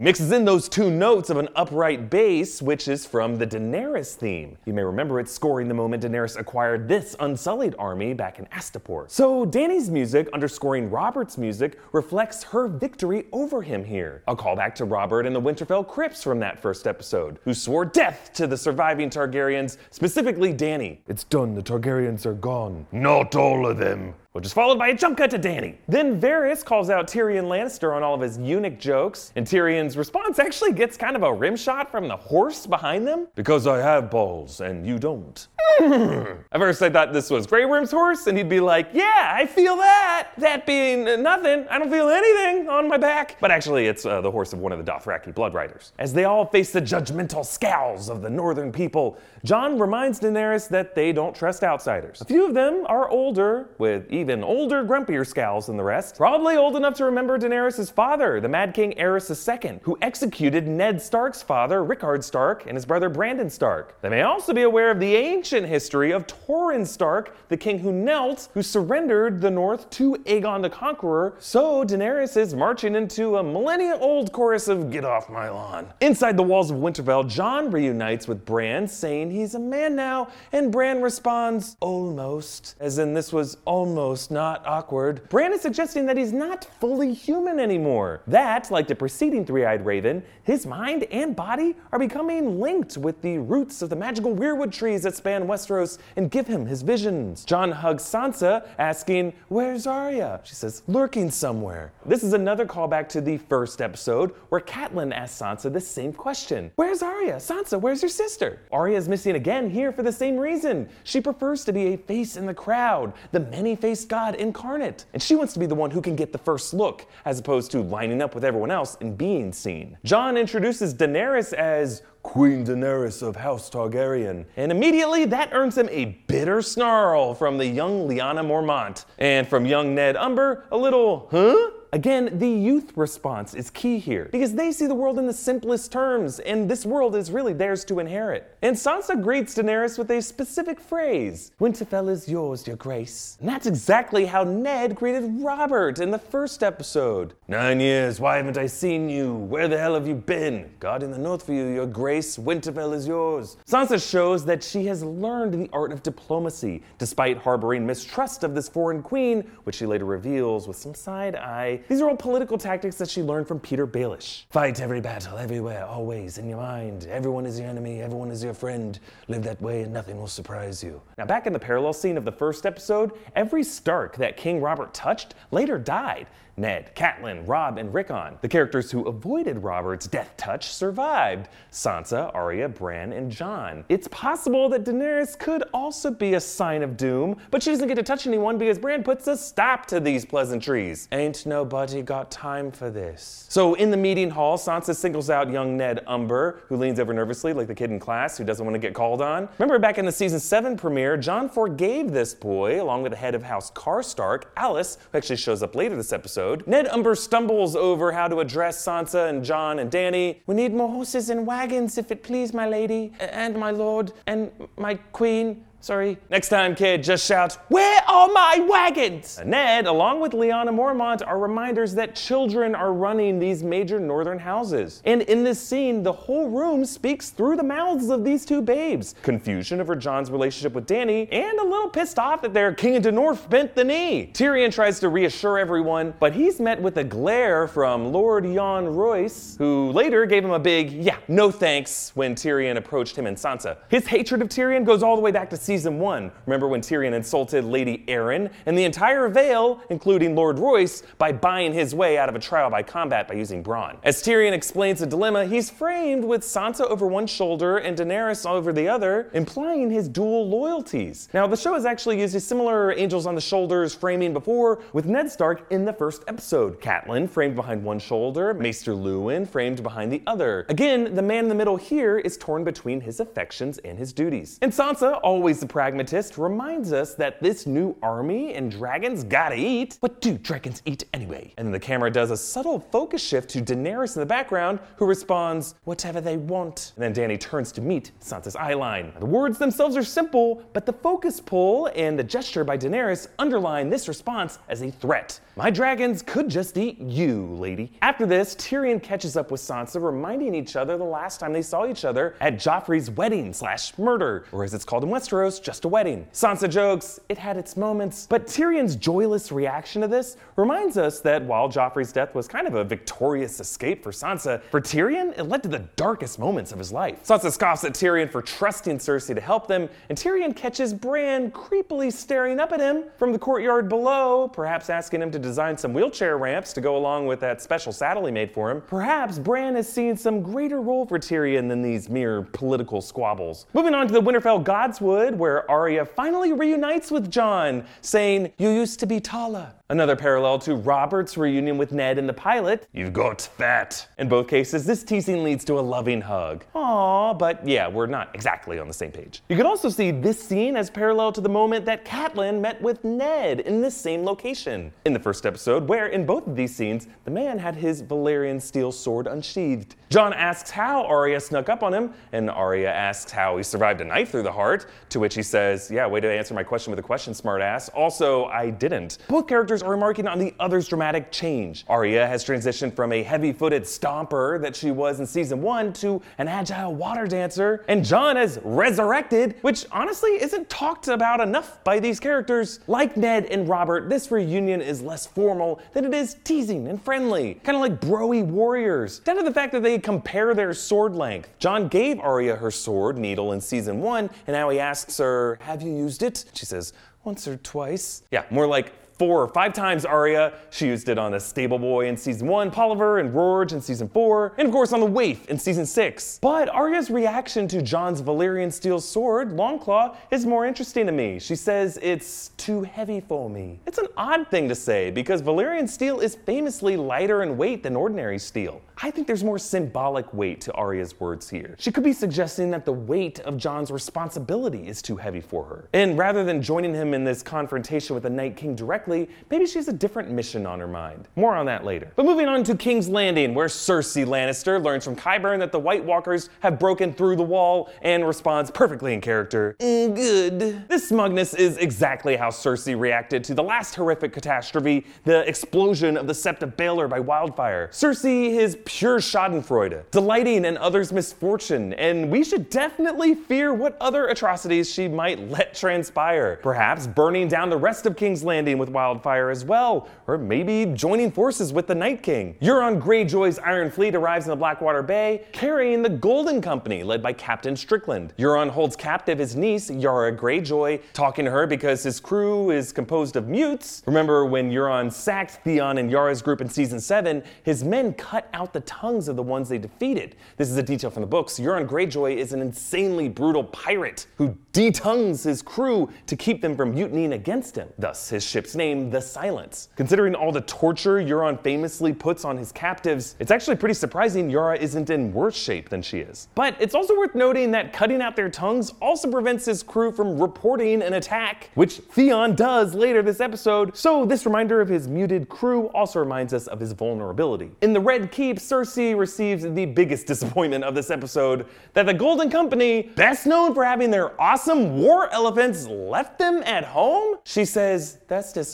Mixes 0.02 0.32
in 0.32 0.44
those 0.44 0.68
two 0.68 0.90
notes 0.90 1.30
of 1.30 1.36
an 1.36 1.48
upright 1.54 2.10
bass, 2.10 2.60
which 2.60 2.88
is 2.88 3.06
from 3.06 3.38
the 3.38 3.46
Daenerys 3.46 4.16
theme. 4.16 4.58
You 4.66 4.72
may 4.72 4.82
remember 4.82 5.20
it 5.20 5.28
scoring 5.28 5.68
the 5.68 5.74
moment 5.74 6.02
Daenerys 6.02 6.36
acquired 6.36 6.88
this 6.88 7.14
unsullied 7.20 7.76
army 7.78 8.12
back 8.12 8.40
in 8.40 8.46
Astapor. 8.46 9.08
So 9.08 9.46
Dany's 9.46 9.90
music, 9.90 10.28
underscoring 10.32 10.90
Robert's 10.90 11.38
music, 11.38 11.78
reflects 11.92 12.42
her 12.42 12.66
victory 12.66 13.26
over 13.30 13.62
him 13.62 13.84
here. 13.84 14.24
A 14.26 14.34
callback 14.34 14.74
to 14.74 14.86
Robert 14.86 15.24
and 15.24 15.36
the 15.36 15.40
Winterfell 15.40 15.86
crypts 15.86 16.20
from 16.20 16.40
that 16.40 16.58
first 16.58 16.88
episode, 16.88 17.38
who 17.44 17.54
swore 17.54 17.84
death 17.84 18.32
to 18.32 18.48
the 18.48 18.56
surviving 18.56 19.08
Targaryens, 19.08 19.76
specifically 19.90 20.52
Dany. 20.52 20.98
It's 21.06 21.22
done, 21.22 21.54
the 21.54 21.62
Targaryens 21.62 22.26
are 22.26 22.34
gone. 22.34 22.88
Not 22.90 23.36
all 23.36 23.68
of 23.68 23.78
them 23.78 24.14
which 24.32 24.46
is 24.46 24.52
followed 24.52 24.78
by 24.78 24.88
a 24.88 24.94
jump 24.94 25.18
cut 25.18 25.30
to 25.30 25.38
Dany. 25.38 25.76
Then 25.88 26.20
Varys 26.20 26.64
calls 26.64 26.90
out 26.90 27.06
Tyrion 27.06 27.44
Lannister 27.44 27.94
on 27.94 28.02
all 28.02 28.14
of 28.14 28.20
his 28.20 28.38
eunuch 28.38 28.78
jokes, 28.78 29.32
and 29.36 29.46
Tyrion's 29.46 29.96
response 29.96 30.38
actually 30.38 30.72
gets 30.72 30.96
kind 30.96 31.16
of 31.16 31.22
a 31.22 31.32
rim 31.32 31.56
shot 31.56 31.90
from 31.90 32.08
the 32.08 32.16
horse 32.16 32.66
behind 32.66 33.06
them. 33.06 33.28
Because 33.34 33.66
I 33.66 33.78
have 33.78 34.10
balls 34.10 34.60
and 34.60 34.86
you 34.86 34.98
don't. 34.98 35.46
At 35.80 36.58
first 36.58 36.82
I 36.82 36.90
thought 36.90 37.12
this 37.12 37.30
was 37.30 37.46
Grey 37.46 37.64
Worm's 37.64 37.90
horse, 37.90 38.26
and 38.26 38.36
he'd 38.36 38.48
be 38.48 38.60
like, 38.60 38.88
Yeah, 38.92 39.32
I 39.34 39.46
feel 39.46 39.76
that. 39.76 40.28
That 40.38 40.66
being 40.66 41.04
nothing, 41.22 41.66
I 41.68 41.78
don't 41.78 41.90
feel 41.90 42.08
anything 42.08 42.68
on 42.68 42.88
my 42.88 42.96
back. 42.96 43.36
But 43.40 43.50
actually, 43.50 43.86
it's 43.86 44.04
uh, 44.04 44.20
the 44.20 44.30
horse 44.30 44.52
of 44.52 44.58
one 44.58 44.72
of 44.72 44.84
the 44.84 44.90
Dothraki 44.90 45.34
blood 45.34 45.54
riders. 45.54 45.92
As 45.98 46.12
they 46.12 46.24
all 46.24 46.46
face 46.46 46.72
the 46.72 46.82
judgmental 46.82 47.44
scowls 47.44 48.08
of 48.08 48.22
the 48.22 48.30
northern 48.30 48.72
people, 48.72 49.18
Jon 49.44 49.78
reminds 49.78 50.20
Daenerys 50.20 50.68
that 50.68 50.94
they 50.94 51.12
don't 51.12 51.34
trust 51.34 51.62
outsiders. 51.62 52.20
A 52.20 52.24
few 52.24 52.46
of 52.46 52.54
them 52.54 52.84
are 52.86 53.08
older, 53.08 53.68
with 53.78 54.06
even 54.22 54.44
older, 54.44 54.84
grumpier 54.84 55.26
scowls 55.26 55.66
than 55.66 55.76
the 55.76 55.82
rest. 55.82 56.16
Probably 56.16 56.56
old 56.56 56.76
enough 56.76 56.94
to 56.94 57.04
remember 57.04 57.40
Daenerys' 57.40 57.92
father, 57.92 58.40
the 58.40 58.48
Mad 58.48 58.72
King 58.72 58.92
Aerys 58.92 59.28
II, 59.28 59.80
who 59.82 59.98
executed 60.00 60.68
Ned 60.68 61.02
Stark's 61.02 61.42
father, 61.42 61.82
Rickard 61.82 62.22
Stark, 62.22 62.64
and 62.66 62.76
his 62.76 62.86
brother 62.86 63.08
Brandon 63.08 63.50
Stark. 63.50 64.00
They 64.00 64.08
may 64.08 64.22
also 64.22 64.54
be 64.54 64.62
aware 64.62 64.92
of 64.92 65.00
the 65.00 65.16
ancient 65.16 65.66
history 65.66 66.12
of 66.12 66.28
Torrhen 66.28 66.86
Stark, 66.86 67.36
the 67.48 67.56
king 67.56 67.80
who 67.80 67.90
knelt, 67.90 68.48
who 68.54 68.62
surrendered 68.62 69.40
the 69.40 69.50
north 69.50 69.90
to 69.90 70.14
Aegon 70.24 70.62
the 70.62 70.70
Conqueror. 70.70 71.34
So 71.40 71.82
Daenerys 71.82 72.36
is 72.36 72.54
marching 72.54 72.94
into 72.94 73.38
a 73.38 73.42
millennia 73.42 73.96
old 73.96 74.30
chorus 74.30 74.68
of 74.68 74.92
Get 74.92 75.04
off 75.04 75.28
my 75.28 75.50
lawn. 75.50 75.88
Inside 76.00 76.36
the 76.36 76.44
walls 76.44 76.70
of 76.70 76.76
Winterfell, 76.76 77.28
Jon 77.28 77.72
reunites 77.72 78.28
with 78.28 78.44
Bran, 78.44 78.86
saying 78.86 79.32
he's 79.32 79.56
a 79.56 79.58
man 79.58 79.96
now, 79.96 80.28
and 80.52 80.70
Bran 80.70 81.02
responds, 81.02 81.76
almost, 81.80 82.76
as 82.78 82.98
in 82.98 83.14
this 83.14 83.32
was 83.32 83.56
almost 83.64 84.11
not 84.30 84.62
awkward. 84.66 85.28
Bran 85.28 85.52
is 85.52 85.60
suggesting 85.60 86.06
that 86.06 86.16
he's 86.16 86.32
not 86.32 86.64
fully 86.80 87.12
human 87.12 87.58
anymore. 87.58 88.22
That, 88.26 88.70
like 88.70 88.88
the 88.88 88.94
preceding 88.94 89.44
three 89.44 89.64
eyed 89.64 89.84
raven, 89.84 90.22
his 90.44 90.66
mind 90.66 91.04
and 91.04 91.34
body 91.34 91.76
are 91.92 91.98
becoming 91.98 92.60
linked 92.60 92.96
with 92.96 93.20
the 93.22 93.38
roots 93.38 93.82
of 93.82 93.90
the 93.90 93.96
magical 93.96 94.34
weirwood 94.34 94.72
trees 94.72 95.02
that 95.02 95.14
span 95.14 95.44
Westeros 95.44 95.98
and 96.16 96.30
give 96.30 96.46
him 96.46 96.66
his 96.66 96.82
visions. 96.82 97.44
Jon 97.44 97.70
hugs 97.70 98.02
Sansa, 98.02 98.66
asking, 98.78 99.32
Where's 99.48 99.86
Arya? 99.86 100.40
She 100.44 100.54
says, 100.54 100.82
Lurking 100.86 101.30
somewhere. 101.30 101.92
This 102.04 102.22
is 102.22 102.32
another 102.32 102.66
callback 102.66 103.08
to 103.10 103.20
the 103.20 103.38
first 103.38 103.80
episode 103.80 104.32
where 104.48 104.60
Catelyn 104.60 105.14
asks 105.14 105.40
Sansa 105.40 105.72
the 105.72 105.80
same 105.80 106.12
question 106.12 106.70
Where's 106.76 107.02
Arya? 107.02 107.36
Sansa, 107.36 107.80
where's 107.80 108.02
your 108.02 108.08
sister? 108.08 108.60
Arya 108.72 108.98
is 108.98 109.08
missing 109.08 109.36
again 109.36 109.70
here 109.70 109.92
for 109.92 110.02
the 110.02 110.12
same 110.12 110.36
reason. 110.36 110.88
She 111.04 111.20
prefers 111.20 111.64
to 111.64 111.72
be 111.72 111.94
a 111.94 111.96
face 111.96 112.36
in 112.36 112.46
the 112.46 112.54
crowd, 112.54 113.12
the 113.30 113.40
many 113.40 113.76
faced 113.76 114.01
space 114.02 114.08
god 114.08 114.34
incarnate. 114.34 115.06
And 115.12 115.22
she 115.22 115.34
wants 115.34 115.52
to 115.54 115.58
be 115.58 115.66
the 115.66 115.74
one 115.74 115.90
who 115.90 116.00
can 116.00 116.16
get 116.16 116.32
the 116.32 116.38
first 116.38 116.74
look, 116.74 117.06
as 117.24 117.38
opposed 117.38 117.70
to 117.72 117.80
lining 117.80 118.20
up 118.20 118.34
with 118.34 118.44
everyone 118.44 118.70
else 118.70 118.96
and 119.00 119.16
being 119.16 119.52
seen. 119.52 119.96
Jon 120.04 120.36
introduces 120.36 120.94
Daenerys 120.94 121.52
as 121.52 122.02
Queen 122.22 122.64
Daenerys 122.64 123.22
of 123.22 123.36
House 123.36 123.70
Targaryen. 123.70 124.44
And 124.56 124.72
immediately 124.72 125.24
that 125.26 125.50
earns 125.52 125.76
him 125.76 125.88
a 125.90 126.16
bitter 126.26 126.62
snarl 126.62 127.34
from 127.34 127.58
the 127.58 127.66
young 127.66 128.08
Lyanna 128.08 128.44
Mormont. 128.44 129.04
And 129.18 129.46
from 129.48 129.66
young 129.66 129.94
Ned 129.94 130.16
Umber, 130.16 130.64
a 130.70 130.76
little, 130.76 131.28
huh? 131.30 131.70
Again, 131.94 132.38
the 132.38 132.48
youth 132.48 132.96
response 132.96 133.52
is 133.52 133.68
key 133.68 133.98
here 133.98 134.30
because 134.32 134.54
they 134.54 134.72
see 134.72 134.86
the 134.86 134.94
world 134.94 135.18
in 135.18 135.26
the 135.26 135.32
simplest 135.34 135.92
terms, 135.92 136.38
and 136.40 136.66
this 136.66 136.86
world 136.86 137.14
is 137.14 137.30
really 137.30 137.52
theirs 137.52 137.84
to 137.84 137.98
inherit. 137.98 138.56
And 138.62 138.74
Sansa 138.74 139.22
greets 139.22 139.54
Daenerys 139.54 139.98
with 139.98 140.10
a 140.10 140.22
specific 140.22 140.80
phrase 140.80 141.52
Winterfell 141.60 142.08
is 142.08 142.26
yours, 142.26 142.66
your 142.66 142.76
grace. 142.76 143.36
And 143.40 143.48
that's 143.50 143.66
exactly 143.66 144.24
how 144.24 144.42
Ned 144.42 144.94
greeted 144.94 145.24
Robert 145.42 145.98
in 145.98 146.10
the 146.10 146.18
first 146.18 146.62
episode. 146.62 147.34
Nine 147.46 147.78
years, 147.78 148.18
why 148.18 148.38
haven't 148.38 148.56
I 148.56 148.68
seen 148.68 149.10
you? 149.10 149.34
Where 149.34 149.68
the 149.68 149.76
hell 149.76 149.92
have 149.92 150.08
you 150.08 150.14
been? 150.14 150.70
God 150.80 151.02
in 151.02 151.10
the 151.10 151.18
north 151.18 151.44
for 151.44 151.52
you, 151.52 151.66
your 151.66 151.86
grace. 151.86 152.38
Winterfell 152.38 152.94
is 152.94 153.06
yours. 153.06 153.58
Sansa 153.68 154.00
shows 154.00 154.46
that 154.46 154.62
she 154.62 154.86
has 154.86 155.04
learned 155.04 155.52
the 155.52 155.68
art 155.74 155.92
of 155.92 156.02
diplomacy, 156.02 156.82
despite 156.96 157.36
harboring 157.36 157.86
mistrust 157.86 158.44
of 158.44 158.54
this 158.54 158.66
foreign 158.66 159.02
queen, 159.02 159.42
which 159.64 159.74
she 159.74 159.84
later 159.84 160.06
reveals 160.06 160.66
with 160.66 160.78
some 160.78 160.94
side 160.94 161.36
eye 161.36 161.80
these 161.88 162.00
are 162.00 162.08
all 162.08 162.16
political 162.16 162.58
tactics 162.58 162.96
that 162.96 163.08
she 163.08 163.22
learned 163.22 163.48
from 163.48 163.60
Petyr 163.60 163.86
Baelish. 163.86 164.44
Fight 164.50 164.80
every 164.80 165.00
battle, 165.00 165.38
everywhere, 165.38 165.84
always, 165.84 166.38
in 166.38 166.48
your 166.48 166.58
mind. 166.58 167.06
Everyone 167.10 167.46
is 167.46 167.58
your 167.58 167.68
enemy, 167.68 168.00
everyone 168.00 168.30
is 168.30 168.42
your 168.42 168.54
friend. 168.54 168.98
Live 169.28 169.42
that 169.44 169.60
way 169.60 169.82
and 169.82 169.92
nothing 169.92 170.18
will 170.18 170.26
surprise 170.26 170.82
you. 170.82 171.00
Now, 171.18 171.26
back 171.26 171.46
in 171.46 171.52
the 171.52 171.58
parallel 171.58 171.92
scene 171.92 172.16
of 172.16 172.24
the 172.24 172.32
first 172.32 172.66
episode, 172.66 173.12
every 173.34 173.64
Stark 173.64 174.16
that 174.16 174.36
King 174.36 174.60
Robert 174.60 174.92
touched 174.94 175.34
later 175.50 175.78
died. 175.78 176.26
Ned, 176.56 176.94
Catelyn, 176.94 177.48
Robb, 177.48 177.78
and 177.78 177.94
Rickon. 177.94 178.36
The 178.42 178.48
characters 178.48 178.90
who 178.90 179.04
avoided 179.04 179.62
Robert's 179.62 180.06
death 180.06 180.34
touch 180.36 180.68
survived 180.68 181.48
Sansa, 181.70 182.34
Arya, 182.34 182.68
Bran, 182.68 183.12
and 183.12 183.30
Jon. 183.30 183.84
It's 183.88 184.06
possible 184.08 184.68
that 184.68 184.84
Daenerys 184.84 185.38
could 185.38 185.64
also 185.72 186.10
be 186.10 186.34
a 186.34 186.40
sign 186.40 186.82
of 186.82 186.98
doom, 186.98 187.36
but 187.50 187.62
she 187.62 187.70
doesn't 187.70 187.88
get 187.88 187.94
to 187.94 188.02
touch 188.02 188.26
anyone 188.26 188.58
because 188.58 188.78
Bran 188.78 189.02
puts 189.02 189.26
a 189.28 189.36
stop 189.36 189.86
to 189.86 189.98
these 189.98 190.26
pleasantries. 190.26 191.08
Ain't 191.10 191.46
nobody 191.46 192.02
got 192.02 192.30
time 192.30 192.70
for 192.70 192.90
this. 192.90 193.46
So 193.48 193.72
in 193.74 193.90
the 193.90 193.96
meeting 193.96 194.28
hall, 194.28 194.58
Sansa 194.58 194.94
singles 194.94 195.30
out 195.30 195.50
young 195.50 195.78
Ned 195.78 196.04
Umber, 196.06 196.60
who 196.68 196.76
leans 196.76 197.00
over 197.00 197.14
nervously 197.14 197.54
like 197.54 197.66
the 197.66 197.74
kid 197.74 197.90
in 197.90 197.98
class 197.98 198.36
who 198.36 198.44
doesn't 198.44 198.64
want 198.64 198.74
to 198.74 198.78
get 198.78 198.92
called 198.92 199.22
on. 199.22 199.48
Remember 199.58 199.78
back 199.78 199.96
in 199.96 200.04
the 200.04 200.12
season 200.12 200.38
7 200.38 200.76
premiere, 200.76 201.16
Jon 201.16 201.48
forgave 201.48 202.12
this 202.12 202.34
boy, 202.34 202.82
along 202.82 203.02
with 203.02 203.12
the 203.12 203.18
head 203.18 203.34
of 203.34 203.42
House 203.42 203.70
Karstark, 203.70 204.44
Alys, 204.58 204.98
who 205.10 205.18
actually 205.18 205.36
shows 205.36 205.62
up 205.62 205.74
later 205.74 205.96
this 205.96 206.12
episode 206.12 206.41
episode, 206.42 206.66
Ned 206.66 206.88
Umber 206.88 207.14
stumbles 207.14 207.76
over 207.76 208.12
how 208.12 208.28
to 208.28 208.40
address 208.40 208.84
Sansa 208.84 209.28
and 209.28 209.44
Jon 209.44 209.78
and 209.78 209.90
Dany. 209.90 210.40
We 210.46 210.54
need 210.54 210.74
more 210.74 210.88
horses 210.88 211.30
and 211.30 211.46
wagons, 211.46 211.98
if 211.98 212.10
it 212.10 212.22
please, 212.22 212.52
my 212.52 212.66
lady, 212.68 213.12
and 213.20 213.56
my 213.56 213.70
lord, 213.70 214.12
and 214.26 214.50
my 214.76 214.94
queen. 215.12 215.64
Sorry. 215.82 216.16
Next 216.30 216.48
time, 216.48 216.76
kid, 216.76 217.02
just 217.02 217.26
shout, 217.26 217.58
Where 217.66 218.02
are 218.08 218.28
my 218.28 218.64
wagons? 218.68 219.40
Ned, 219.44 219.86
along 219.88 220.20
with 220.20 220.30
Lyanna 220.30 220.68
Mormont, 220.68 221.26
are 221.26 221.40
reminders 221.40 221.92
that 221.96 222.14
children 222.14 222.76
are 222.76 222.92
running 222.92 223.40
these 223.40 223.64
major 223.64 223.98
northern 223.98 224.38
houses. 224.38 225.02
And 225.04 225.22
in 225.22 225.42
this 225.42 225.60
scene, 225.60 226.04
the 226.04 226.12
whole 226.12 226.48
room 226.48 226.84
speaks 226.84 227.30
through 227.30 227.56
the 227.56 227.64
mouths 227.64 228.10
of 228.10 228.24
these 228.24 228.46
two 228.46 228.62
babes. 228.62 229.16
Confusion 229.22 229.80
over 229.80 229.96
Jon's 229.96 230.30
relationship 230.30 230.72
with 230.72 230.86
Dany, 230.86 231.26
and 231.32 231.58
a 231.58 231.64
little 231.64 231.88
pissed 231.88 232.16
off 232.16 232.42
that 232.42 232.54
their 232.54 232.72
king 232.72 232.94
of 232.94 233.02
the 233.02 233.10
north 233.10 233.50
bent 233.50 233.74
the 233.74 233.82
knee. 233.82 234.30
Tyrion 234.32 234.72
tries 234.72 235.00
to 235.00 235.08
reassure 235.08 235.58
everyone, 235.58 236.14
but 236.20 236.32
he's 236.32 236.60
met 236.60 236.80
with 236.80 236.96
a 236.98 237.04
glare 237.04 237.66
from 237.66 238.12
Lord 238.12 238.46
Yohn 238.46 238.86
Royce, 238.86 239.56
who 239.58 239.90
later 239.90 240.26
gave 240.26 240.44
him 240.44 240.52
a 240.52 240.60
big, 240.60 240.92
yeah, 240.92 241.16
no 241.26 241.50
thanks 241.50 242.12
when 242.14 242.36
Tyrion 242.36 242.76
approached 242.76 243.18
him 243.18 243.26
and 243.26 243.36
Sansa. 243.36 243.78
His 243.88 244.06
hatred 244.06 244.42
of 244.42 244.48
Tyrion 244.48 244.84
goes 244.84 245.02
all 245.02 245.16
the 245.16 245.22
way 245.22 245.32
back 245.32 245.50
to 245.50 245.56
one. 245.80 246.30
Remember 246.46 246.68
when 246.68 246.82
Tyrion 246.82 247.14
insulted 247.14 247.64
Lady 247.64 248.04
Arryn 248.06 248.50
and 248.66 248.76
the 248.76 248.84
entire 248.84 249.28
Vale, 249.28 249.80
including 249.88 250.34
Lord 250.34 250.58
Royce, 250.58 251.02
by 251.16 251.32
buying 251.32 251.72
his 251.72 251.94
way 251.94 252.18
out 252.18 252.28
of 252.28 252.34
a 252.34 252.38
trial 252.38 252.68
by 252.68 252.82
combat 252.82 253.26
by 253.26 253.34
using 253.34 253.64
Bronn. 253.64 253.96
As 254.02 254.22
Tyrion 254.22 254.52
explains 254.52 255.00
the 255.00 255.06
dilemma, 255.06 255.46
he's 255.46 255.70
framed 255.70 256.24
with 256.24 256.42
Sansa 256.42 256.82
over 256.82 257.06
one 257.06 257.26
shoulder 257.26 257.78
and 257.78 257.96
Daenerys 257.96 258.48
over 258.48 258.72
the 258.72 258.86
other, 258.88 259.30
implying 259.32 259.90
his 259.90 260.08
dual 260.08 260.48
loyalties. 260.48 261.28
Now, 261.32 261.46
the 261.46 261.56
show 261.56 261.72
has 261.74 261.86
actually 261.86 262.20
used 262.20 262.34
a 262.34 262.40
similar 262.40 262.92
angels 262.92 263.26
on 263.26 263.34
the 263.34 263.40
shoulders 263.40 263.94
framing 263.94 264.34
before 264.34 264.82
with 264.92 265.06
Ned 265.06 265.30
Stark 265.30 265.66
in 265.70 265.86
the 265.86 265.92
first 265.92 266.22
episode. 266.28 266.80
Catelyn 266.80 267.28
framed 267.28 267.56
behind 267.56 267.82
one 267.82 267.98
shoulder, 267.98 268.52
Maester 268.52 268.92
Luwin 268.92 269.48
framed 269.48 269.82
behind 269.82 270.12
the 270.12 270.22
other. 270.26 270.66
Again, 270.68 271.14
the 271.14 271.22
man 271.22 271.44
in 271.44 271.48
the 271.48 271.54
middle 271.54 271.76
here 271.76 272.18
is 272.18 272.36
torn 272.36 272.64
between 272.64 273.00
his 273.00 273.20
affections 273.20 273.78
and 273.78 273.98
his 273.98 274.12
duties. 274.12 274.58
And 274.60 274.72
Sansa, 274.72 275.20
always 275.22 275.61
the 275.62 275.66
pragmatist, 275.66 276.36
reminds 276.36 276.92
us 276.92 277.14
that 277.14 277.40
this 277.42 277.66
new 277.66 277.96
army 278.02 278.52
and 278.52 278.70
dragons 278.70 279.24
gotta 279.24 279.54
eat. 279.56 279.96
What 280.00 280.20
do 280.20 280.36
dragons 280.36 280.82
eat 280.84 281.04
anyway? 281.14 281.54
And 281.56 281.66
then 281.66 281.72
the 281.72 281.80
camera 281.80 282.10
does 282.10 282.30
a 282.30 282.36
subtle 282.36 282.80
focus 282.80 283.22
shift 283.22 283.48
to 283.50 283.62
Daenerys 283.62 284.14
in 284.16 284.20
the 284.20 284.26
background, 284.26 284.80
who 284.96 285.06
responds, 285.06 285.76
whatever 285.84 286.20
they 286.20 286.36
want. 286.36 286.92
And 286.96 287.14
then 287.14 287.30
Dany 287.30 287.40
turns 287.40 287.72
to 287.72 287.80
meet 287.80 288.12
Sansa's 288.20 288.56
eyeline. 288.56 289.18
The 289.18 289.26
words 289.26 289.58
themselves 289.58 289.96
are 289.96 290.02
simple, 290.02 290.62
but 290.72 290.84
the 290.84 290.92
focus 290.92 291.40
pull 291.40 291.90
and 291.94 292.18
the 292.18 292.24
gesture 292.24 292.64
by 292.64 292.76
Daenerys 292.76 293.28
underline 293.38 293.88
this 293.88 294.08
response 294.08 294.58
as 294.68 294.82
a 294.82 294.90
threat. 294.90 295.40
My 295.54 295.70
dragons 295.70 296.22
could 296.22 296.48
just 296.48 296.76
eat 296.76 296.98
you, 296.98 297.46
lady. 297.54 297.92
After 298.02 298.26
this, 298.26 298.54
Tyrion 298.56 299.02
catches 299.02 299.36
up 299.36 299.50
with 299.50 299.60
Sansa, 299.60 300.02
reminding 300.02 300.54
each 300.54 300.76
other 300.76 300.96
the 300.98 301.04
last 301.04 301.38
time 301.38 301.52
they 301.52 301.62
saw 301.62 301.86
each 301.86 302.04
other 302.04 302.34
at 302.40 302.54
Joffrey's 302.54 303.10
wedding 303.10 303.52
slash 303.52 303.96
murder, 303.98 304.46
or 304.50 304.64
as 304.64 304.74
it's 304.74 304.84
called 304.84 305.04
in 305.04 305.10
Westeros, 305.10 305.51
just 305.58 305.84
a 305.84 305.88
wedding. 305.88 306.26
Sansa 306.32 306.68
jokes, 306.68 307.20
it 307.28 307.38
had 307.38 307.56
its 307.56 307.76
moments, 307.76 308.26
but 308.28 308.46
Tyrion's 308.46 308.96
joyless 308.96 309.52
reaction 309.52 310.02
to 310.02 310.08
this 310.08 310.36
reminds 310.56 310.96
us 310.96 311.20
that 311.20 311.42
while 311.42 311.68
Joffrey's 311.68 312.12
death 312.12 312.34
was 312.34 312.48
kind 312.48 312.66
of 312.66 312.74
a 312.74 312.84
victorious 312.84 313.60
escape 313.60 314.02
for 314.02 314.12
Sansa, 314.12 314.62
for 314.70 314.80
Tyrion, 314.80 315.36
it 315.38 315.44
led 315.44 315.62
to 315.62 315.68
the 315.68 315.80
darkest 315.96 316.38
moments 316.38 316.72
of 316.72 316.78
his 316.78 316.92
life. 316.92 317.22
Sansa 317.24 317.50
scoffs 317.50 317.84
at 317.84 317.92
Tyrion 317.92 318.30
for 318.30 318.42
trusting 318.42 318.98
Cersei 318.98 319.34
to 319.34 319.40
help 319.40 319.66
them, 319.66 319.88
and 320.08 320.18
Tyrion 320.18 320.54
catches 320.54 320.92
Bran 320.94 321.50
creepily 321.50 322.12
staring 322.12 322.60
up 322.60 322.72
at 322.72 322.80
him 322.80 323.04
from 323.18 323.32
the 323.32 323.38
courtyard 323.38 323.88
below, 323.88 324.48
perhaps 324.48 324.90
asking 324.90 325.22
him 325.22 325.30
to 325.30 325.38
design 325.38 325.76
some 325.76 325.92
wheelchair 325.92 326.38
ramps 326.38 326.72
to 326.72 326.80
go 326.80 326.96
along 326.96 327.26
with 327.26 327.40
that 327.40 327.60
special 327.62 327.92
saddle 327.92 328.26
he 328.26 328.32
made 328.32 328.52
for 328.52 328.70
him. 328.70 328.80
Perhaps 328.82 329.38
Bran 329.38 329.74
has 329.74 329.90
seen 329.90 330.16
some 330.16 330.42
greater 330.42 330.80
role 330.80 331.06
for 331.06 331.18
Tyrion 331.18 331.68
than 331.68 331.82
these 331.82 332.08
mere 332.08 332.42
political 332.42 333.00
squabbles. 333.00 333.66
Moving 333.72 333.94
on 333.94 334.06
to 334.06 334.12
the 334.12 334.20
Winterfell 334.20 334.64
Godswood, 334.64 335.34
where 335.42 335.68
Arya 335.68 336.06
finally 336.06 336.52
reunites 336.52 337.10
with 337.10 337.28
Jon, 337.28 337.84
saying, 338.00 338.52
You 338.58 338.68
used 338.70 339.00
to 339.00 339.06
be 339.06 339.18
taller. 339.18 339.72
Another 339.92 340.16
parallel 340.16 340.58
to 340.60 340.74
Robert's 340.74 341.36
reunion 341.36 341.76
with 341.76 341.92
Ned 341.92 342.16
in 342.16 342.26
the 342.26 342.32
pilot, 342.32 342.88
You've 342.94 343.12
got 343.12 343.42
fat. 343.42 344.08
In 344.16 344.26
both 344.26 344.48
cases, 344.48 344.86
this 344.86 345.04
teasing 345.04 345.44
leads 345.44 345.66
to 345.66 345.78
a 345.78 345.82
loving 345.82 346.22
hug. 346.22 346.64
Aww, 346.74 347.38
but 347.38 347.68
yeah, 347.68 347.88
we're 347.88 348.06
not 348.06 348.34
exactly 348.34 348.78
on 348.78 348.88
the 348.88 348.94
same 348.94 349.12
page. 349.12 349.42
You 349.50 349.56
could 349.56 349.66
also 349.66 349.90
see 349.90 350.10
this 350.10 350.42
scene 350.42 350.78
as 350.78 350.88
parallel 350.88 351.30
to 351.32 351.42
the 351.42 351.48
moment 351.50 351.84
that 351.84 352.06
Catelyn 352.06 352.58
met 352.58 352.80
with 352.80 353.04
Ned 353.04 353.60
in 353.60 353.82
this 353.82 353.94
same 353.94 354.24
location. 354.24 354.90
In 355.04 355.12
the 355.12 355.18
first 355.18 355.44
episode, 355.44 355.86
where 355.86 356.06
in 356.06 356.24
both 356.24 356.46
of 356.46 356.56
these 356.56 356.74
scenes, 356.74 357.06
the 357.26 357.30
man 357.30 357.58
had 357.58 357.76
his 357.76 358.02
Valyrian 358.02 358.62
steel 358.62 358.92
sword 358.92 359.26
unsheathed. 359.26 359.96
Jon 360.08 360.32
asks 360.32 360.70
how 360.70 361.04
Arya 361.04 361.38
snuck 361.38 361.68
up 361.68 361.82
on 361.82 361.92
him, 361.92 362.14
and 362.32 362.48
Arya 362.48 362.90
asks 362.90 363.30
how 363.30 363.58
he 363.58 363.62
survived 363.62 364.00
a 364.00 364.04
knife 364.06 364.30
through 364.30 364.42
the 364.42 364.52
heart, 364.52 364.86
to 365.10 365.20
which 365.20 365.34
he 365.34 365.42
says, 365.42 365.90
Yeah, 365.90 366.06
way 366.06 366.20
to 366.20 366.32
answer 366.32 366.54
my 366.54 366.62
question 366.62 366.92
with 366.92 366.98
a 366.98 367.02
question, 367.02 367.34
smartass. 367.34 367.90
Also, 367.94 368.46
I 368.46 368.70
didn't. 368.70 369.18
Both 369.28 369.46
characters 369.46 369.81
are 369.82 369.90
remarking 369.90 370.26
on 370.26 370.38
the 370.38 370.54
other's 370.60 370.88
dramatic 370.88 371.30
change. 371.32 371.84
Arya 371.88 372.26
has 372.26 372.44
transitioned 372.44 372.94
from 372.94 373.12
a 373.12 373.22
heavy 373.22 373.52
footed 373.52 373.82
stomper 373.82 374.60
that 374.60 374.76
she 374.76 374.90
was 374.90 375.20
in 375.20 375.26
season 375.26 375.60
one 375.62 375.92
to 375.94 376.22
an 376.38 376.48
agile 376.48 376.94
water 376.94 377.26
dancer, 377.26 377.84
and 377.88 378.04
Jon 378.04 378.36
has 378.36 378.58
resurrected, 378.62 379.56
which 379.62 379.86
honestly 379.92 380.30
isn't 380.42 380.68
talked 380.68 381.08
about 381.08 381.40
enough 381.40 381.82
by 381.84 381.98
these 381.98 382.20
characters. 382.20 382.80
Like 382.86 383.16
Ned 383.16 383.46
and 383.46 383.68
Robert, 383.68 384.08
this 384.08 384.30
reunion 384.30 384.80
is 384.80 385.02
less 385.02 385.26
formal 385.26 385.80
than 385.92 386.04
it 386.04 386.14
is 386.14 386.36
teasing 386.44 386.88
and 386.88 387.02
friendly, 387.02 387.54
kind 387.64 387.76
of 387.76 387.82
like 387.82 388.00
broy 388.00 388.44
warriors. 388.44 389.18
Down 389.20 389.36
to 389.36 389.42
the 389.42 389.52
fact 389.52 389.72
that 389.72 389.82
they 389.82 389.98
compare 389.98 390.54
their 390.54 390.74
sword 390.74 391.14
length. 391.14 391.50
Jon 391.58 391.88
gave 391.88 392.20
Arya 392.20 392.56
her 392.56 392.70
sword, 392.70 393.18
Needle, 393.18 393.52
in 393.52 393.60
season 393.60 394.00
one, 394.00 394.30
and 394.46 394.54
now 394.54 394.70
he 394.70 394.78
asks 394.78 395.18
her, 395.18 395.58
Have 395.62 395.82
you 395.82 395.94
used 395.94 396.22
it? 396.22 396.44
She 396.54 396.66
says, 396.66 396.92
Once 397.24 397.46
or 397.46 397.56
twice. 397.58 398.22
Yeah, 398.30 398.44
more 398.50 398.66
like 398.66 398.92
four 399.22 399.40
or 399.40 399.46
five 399.46 399.72
times 399.72 400.04
Arya. 400.04 400.52
She 400.70 400.88
used 400.88 401.08
it 401.08 401.16
on 401.16 401.34
a 401.34 401.38
stable 401.38 401.78
boy 401.78 402.08
in 402.08 402.16
season 402.16 402.48
one, 402.48 402.72
Polliver 402.72 403.20
and 403.20 403.32
Rorge 403.32 403.72
in 403.72 403.80
season 403.80 404.08
four, 404.08 404.52
and 404.58 404.66
of 404.66 404.72
course 404.72 404.92
on 404.92 404.98
the 404.98 405.06
waif 405.06 405.46
in 405.46 405.60
season 405.60 405.86
six. 405.86 406.40
But 406.42 406.68
Arya's 406.68 407.08
reaction 407.08 407.68
to 407.68 407.82
Jon's 407.82 408.20
Valyrian 408.20 408.72
steel 408.72 408.98
sword, 408.98 409.50
Longclaw, 409.50 410.16
is 410.32 410.44
more 410.44 410.66
interesting 410.66 411.06
to 411.06 411.12
me. 411.12 411.38
She 411.38 411.54
says 411.54 412.00
it's 412.02 412.48
too 412.56 412.82
heavy 412.82 413.20
for 413.20 413.48
me. 413.48 413.78
It's 413.86 413.98
an 413.98 414.08
odd 414.16 414.48
thing 414.48 414.68
to 414.68 414.74
say 414.74 415.12
because 415.12 415.40
Valyrian 415.40 415.88
steel 415.88 416.18
is 416.18 416.34
famously 416.34 416.96
lighter 416.96 417.44
in 417.44 417.56
weight 417.56 417.84
than 417.84 417.94
ordinary 417.94 418.40
steel. 418.40 418.82
I 419.04 419.10
think 419.10 419.26
there's 419.26 419.44
more 419.44 419.58
symbolic 419.58 420.32
weight 420.34 420.60
to 420.62 420.72
Arya's 420.74 421.18
words 421.18 421.48
here. 421.48 421.76
She 421.78 421.90
could 421.90 422.04
be 422.04 422.12
suggesting 422.12 422.70
that 422.70 422.84
the 422.84 422.92
weight 422.92 423.40
of 423.40 423.56
Jon's 423.56 423.90
responsibility 423.90 424.86
is 424.86 425.00
too 425.00 425.16
heavy 425.16 425.40
for 425.40 425.64
her. 425.64 425.88
And 425.92 426.18
rather 426.18 426.44
than 426.44 426.60
joining 426.60 426.94
him 426.94 427.14
in 427.14 427.24
this 427.24 427.42
confrontation 427.42 428.14
with 428.14 428.22
the 428.24 428.30
Night 428.30 428.56
King 428.56 428.76
directly, 428.76 429.11
maybe 429.50 429.66
she 429.66 429.78
has 429.78 429.88
a 429.88 429.92
different 429.92 430.30
mission 430.30 430.66
on 430.66 430.80
her 430.80 430.88
mind. 430.88 431.28
More 431.36 431.54
on 431.54 431.66
that 431.66 431.84
later. 431.84 432.10
But 432.16 432.26
moving 432.26 432.48
on 432.48 432.64
to 432.64 432.74
King's 432.74 433.08
Landing, 433.08 433.54
where 433.54 433.68
Cersei 433.68 434.24
Lannister 434.24 434.82
learns 434.82 435.04
from 435.04 435.16
Qyburn 435.16 435.58
that 435.60 435.72
the 435.72 435.78
White 435.78 436.04
Walkers 436.04 436.50
have 436.60 436.78
broken 436.78 437.12
through 437.12 437.36
the 437.36 437.42
wall 437.42 437.90
and 438.02 438.26
responds 438.26 438.70
perfectly 438.70 439.14
in 439.14 439.20
character. 439.20 439.76
Mm, 439.80 440.14
good. 440.14 440.88
This 440.88 441.08
smugness 441.08 441.54
is 441.54 441.76
exactly 441.76 442.36
how 442.36 442.50
Cersei 442.50 442.98
reacted 442.98 443.44
to 443.44 443.54
the 443.54 443.62
last 443.62 443.94
horrific 443.94 444.32
catastrophe, 444.32 445.06
the 445.24 445.46
explosion 445.48 446.16
of 446.16 446.26
the 446.26 446.32
Sept 446.32 446.62
of 446.62 446.76
Baelor 446.76 447.08
by 447.08 447.20
wildfire. 447.20 447.88
Cersei 447.88 448.56
is 448.56 448.78
pure 448.84 449.18
schadenfreude, 449.18 450.10
delighting 450.10 450.64
in 450.64 450.76
others' 450.76 451.12
misfortune, 451.12 451.92
and 451.94 452.30
we 452.30 452.44
should 452.44 452.70
definitely 452.70 453.34
fear 453.34 453.74
what 453.74 453.96
other 454.00 454.28
atrocities 454.28 454.92
she 454.92 455.08
might 455.08 455.50
let 455.50 455.74
transpire. 455.74 456.58
Perhaps 456.62 457.06
burning 457.06 457.48
down 457.48 457.70
the 457.70 457.76
rest 457.76 458.06
of 458.06 458.16
King's 458.16 458.42
Landing 458.42 458.78
with 458.78 458.88
wildfire 458.88 459.01
as 459.02 459.64
well, 459.64 460.08
or 460.26 460.38
maybe 460.38 460.86
joining 460.94 461.30
forces 461.30 461.72
with 461.72 461.86
the 461.86 461.94
Night 461.94 462.22
King. 462.22 462.56
Euron 462.60 463.00
Greyjoy's 463.00 463.58
Iron 463.58 463.90
Fleet 463.90 464.14
arrives 464.14 464.46
in 464.46 464.50
the 464.50 464.56
Blackwater 464.56 465.02
Bay, 465.02 465.44
carrying 465.52 466.02
the 466.02 466.08
Golden 466.08 466.60
Company, 466.60 467.02
led 467.02 467.22
by 467.22 467.32
Captain 467.32 467.76
Strickland. 467.76 468.32
Euron 468.38 468.68
holds 468.68 468.96
captive 468.96 469.38
his 469.38 469.56
niece, 469.56 469.90
Yara 469.90 470.36
Greyjoy, 470.36 471.00
talking 471.12 471.44
to 471.44 471.50
her 471.50 471.66
because 471.66 472.02
his 472.02 472.20
crew 472.20 472.70
is 472.70 472.92
composed 472.92 473.36
of 473.36 473.48
mutes. 473.48 474.02
Remember 474.06 474.46
when 474.46 474.70
Euron 474.70 475.12
sacked 475.12 475.62
Theon 475.64 475.98
and 475.98 476.10
Yara's 476.10 476.42
group 476.42 476.60
in 476.60 476.68
season 476.68 477.00
7, 477.00 477.42
his 477.62 477.84
men 477.84 478.12
cut 478.14 478.48
out 478.52 478.72
the 478.72 478.80
tongues 478.80 479.28
of 479.28 479.36
the 479.36 479.42
ones 479.42 479.68
they 479.68 479.78
defeated. 479.78 480.36
This 480.56 480.70
is 480.70 480.76
a 480.76 480.82
detail 480.82 481.10
from 481.10 481.22
the 481.22 481.26
books. 481.26 481.58
Euron 481.58 481.86
Greyjoy 481.86 482.36
is 482.36 482.52
an 482.52 482.60
insanely 482.60 483.28
brutal 483.28 483.64
pirate 483.64 484.26
who 484.36 484.56
detongues 484.72 485.44
his 485.44 485.62
crew 485.62 486.10
to 486.26 486.36
keep 486.36 486.60
them 486.60 486.76
from 486.76 486.94
mutinying 486.94 487.32
against 487.32 487.76
him. 487.76 487.88
Thus, 487.98 488.28
his 488.28 488.44
ship's 488.44 488.74
name, 488.74 488.81
the 488.82 489.20
Silence. 489.20 489.88
Considering 489.94 490.34
all 490.34 490.50
the 490.50 490.60
torture 490.62 491.16
Euron 491.18 491.62
famously 491.62 492.12
puts 492.12 492.44
on 492.44 492.56
his 492.56 492.72
captives, 492.72 493.36
it's 493.38 493.52
actually 493.52 493.76
pretty 493.76 493.94
surprising 493.94 494.50
Yara 494.50 494.76
isn't 494.76 495.08
in 495.08 495.32
worse 495.32 495.56
shape 495.56 495.88
than 495.88 496.02
she 496.02 496.18
is. 496.18 496.48
But 496.56 496.76
it's 496.80 496.94
also 496.94 497.16
worth 497.16 497.34
noting 497.34 497.70
that 497.70 497.92
cutting 497.92 498.20
out 498.20 498.34
their 498.34 498.50
tongues 498.50 498.92
also 499.00 499.30
prevents 499.30 499.64
his 499.64 499.82
crew 499.82 500.10
from 500.10 500.40
reporting 500.40 501.00
an 501.00 501.14
attack, 501.14 501.70
which 501.74 501.98
Theon 501.98 502.56
does 502.56 502.92
later 502.94 503.22
this 503.22 503.40
episode. 503.40 503.96
So, 503.96 504.26
this 504.26 504.46
reminder 504.46 504.80
of 504.80 504.88
his 504.88 505.06
muted 505.06 505.48
crew 505.48 505.86
also 505.88 506.18
reminds 506.18 506.52
us 506.52 506.66
of 506.66 506.80
his 506.80 506.92
vulnerability. 506.92 507.70
In 507.82 507.92
the 507.92 508.00
Red 508.00 508.32
Keep, 508.32 508.58
Cersei 508.58 509.16
receives 509.16 509.62
the 509.62 509.86
biggest 509.86 510.26
disappointment 510.32 510.82
of 510.82 510.94
this 510.96 511.10
episode 511.10 511.66
that 511.92 512.06
the 512.06 512.14
Golden 512.14 512.50
Company, 512.50 513.02
best 513.14 513.46
known 513.46 513.74
for 513.74 513.84
having 513.84 514.10
their 514.10 514.40
awesome 514.40 514.98
war 515.00 515.32
elephants, 515.32 515.86
left 515.86 516.38
them 516.38 516.62
at 516.64 516.84
home? 516.84 517.36
She 517.44 517.64
says, 517.64 518.18
That's 518.26 518.52
disappointing. 518.52 518.71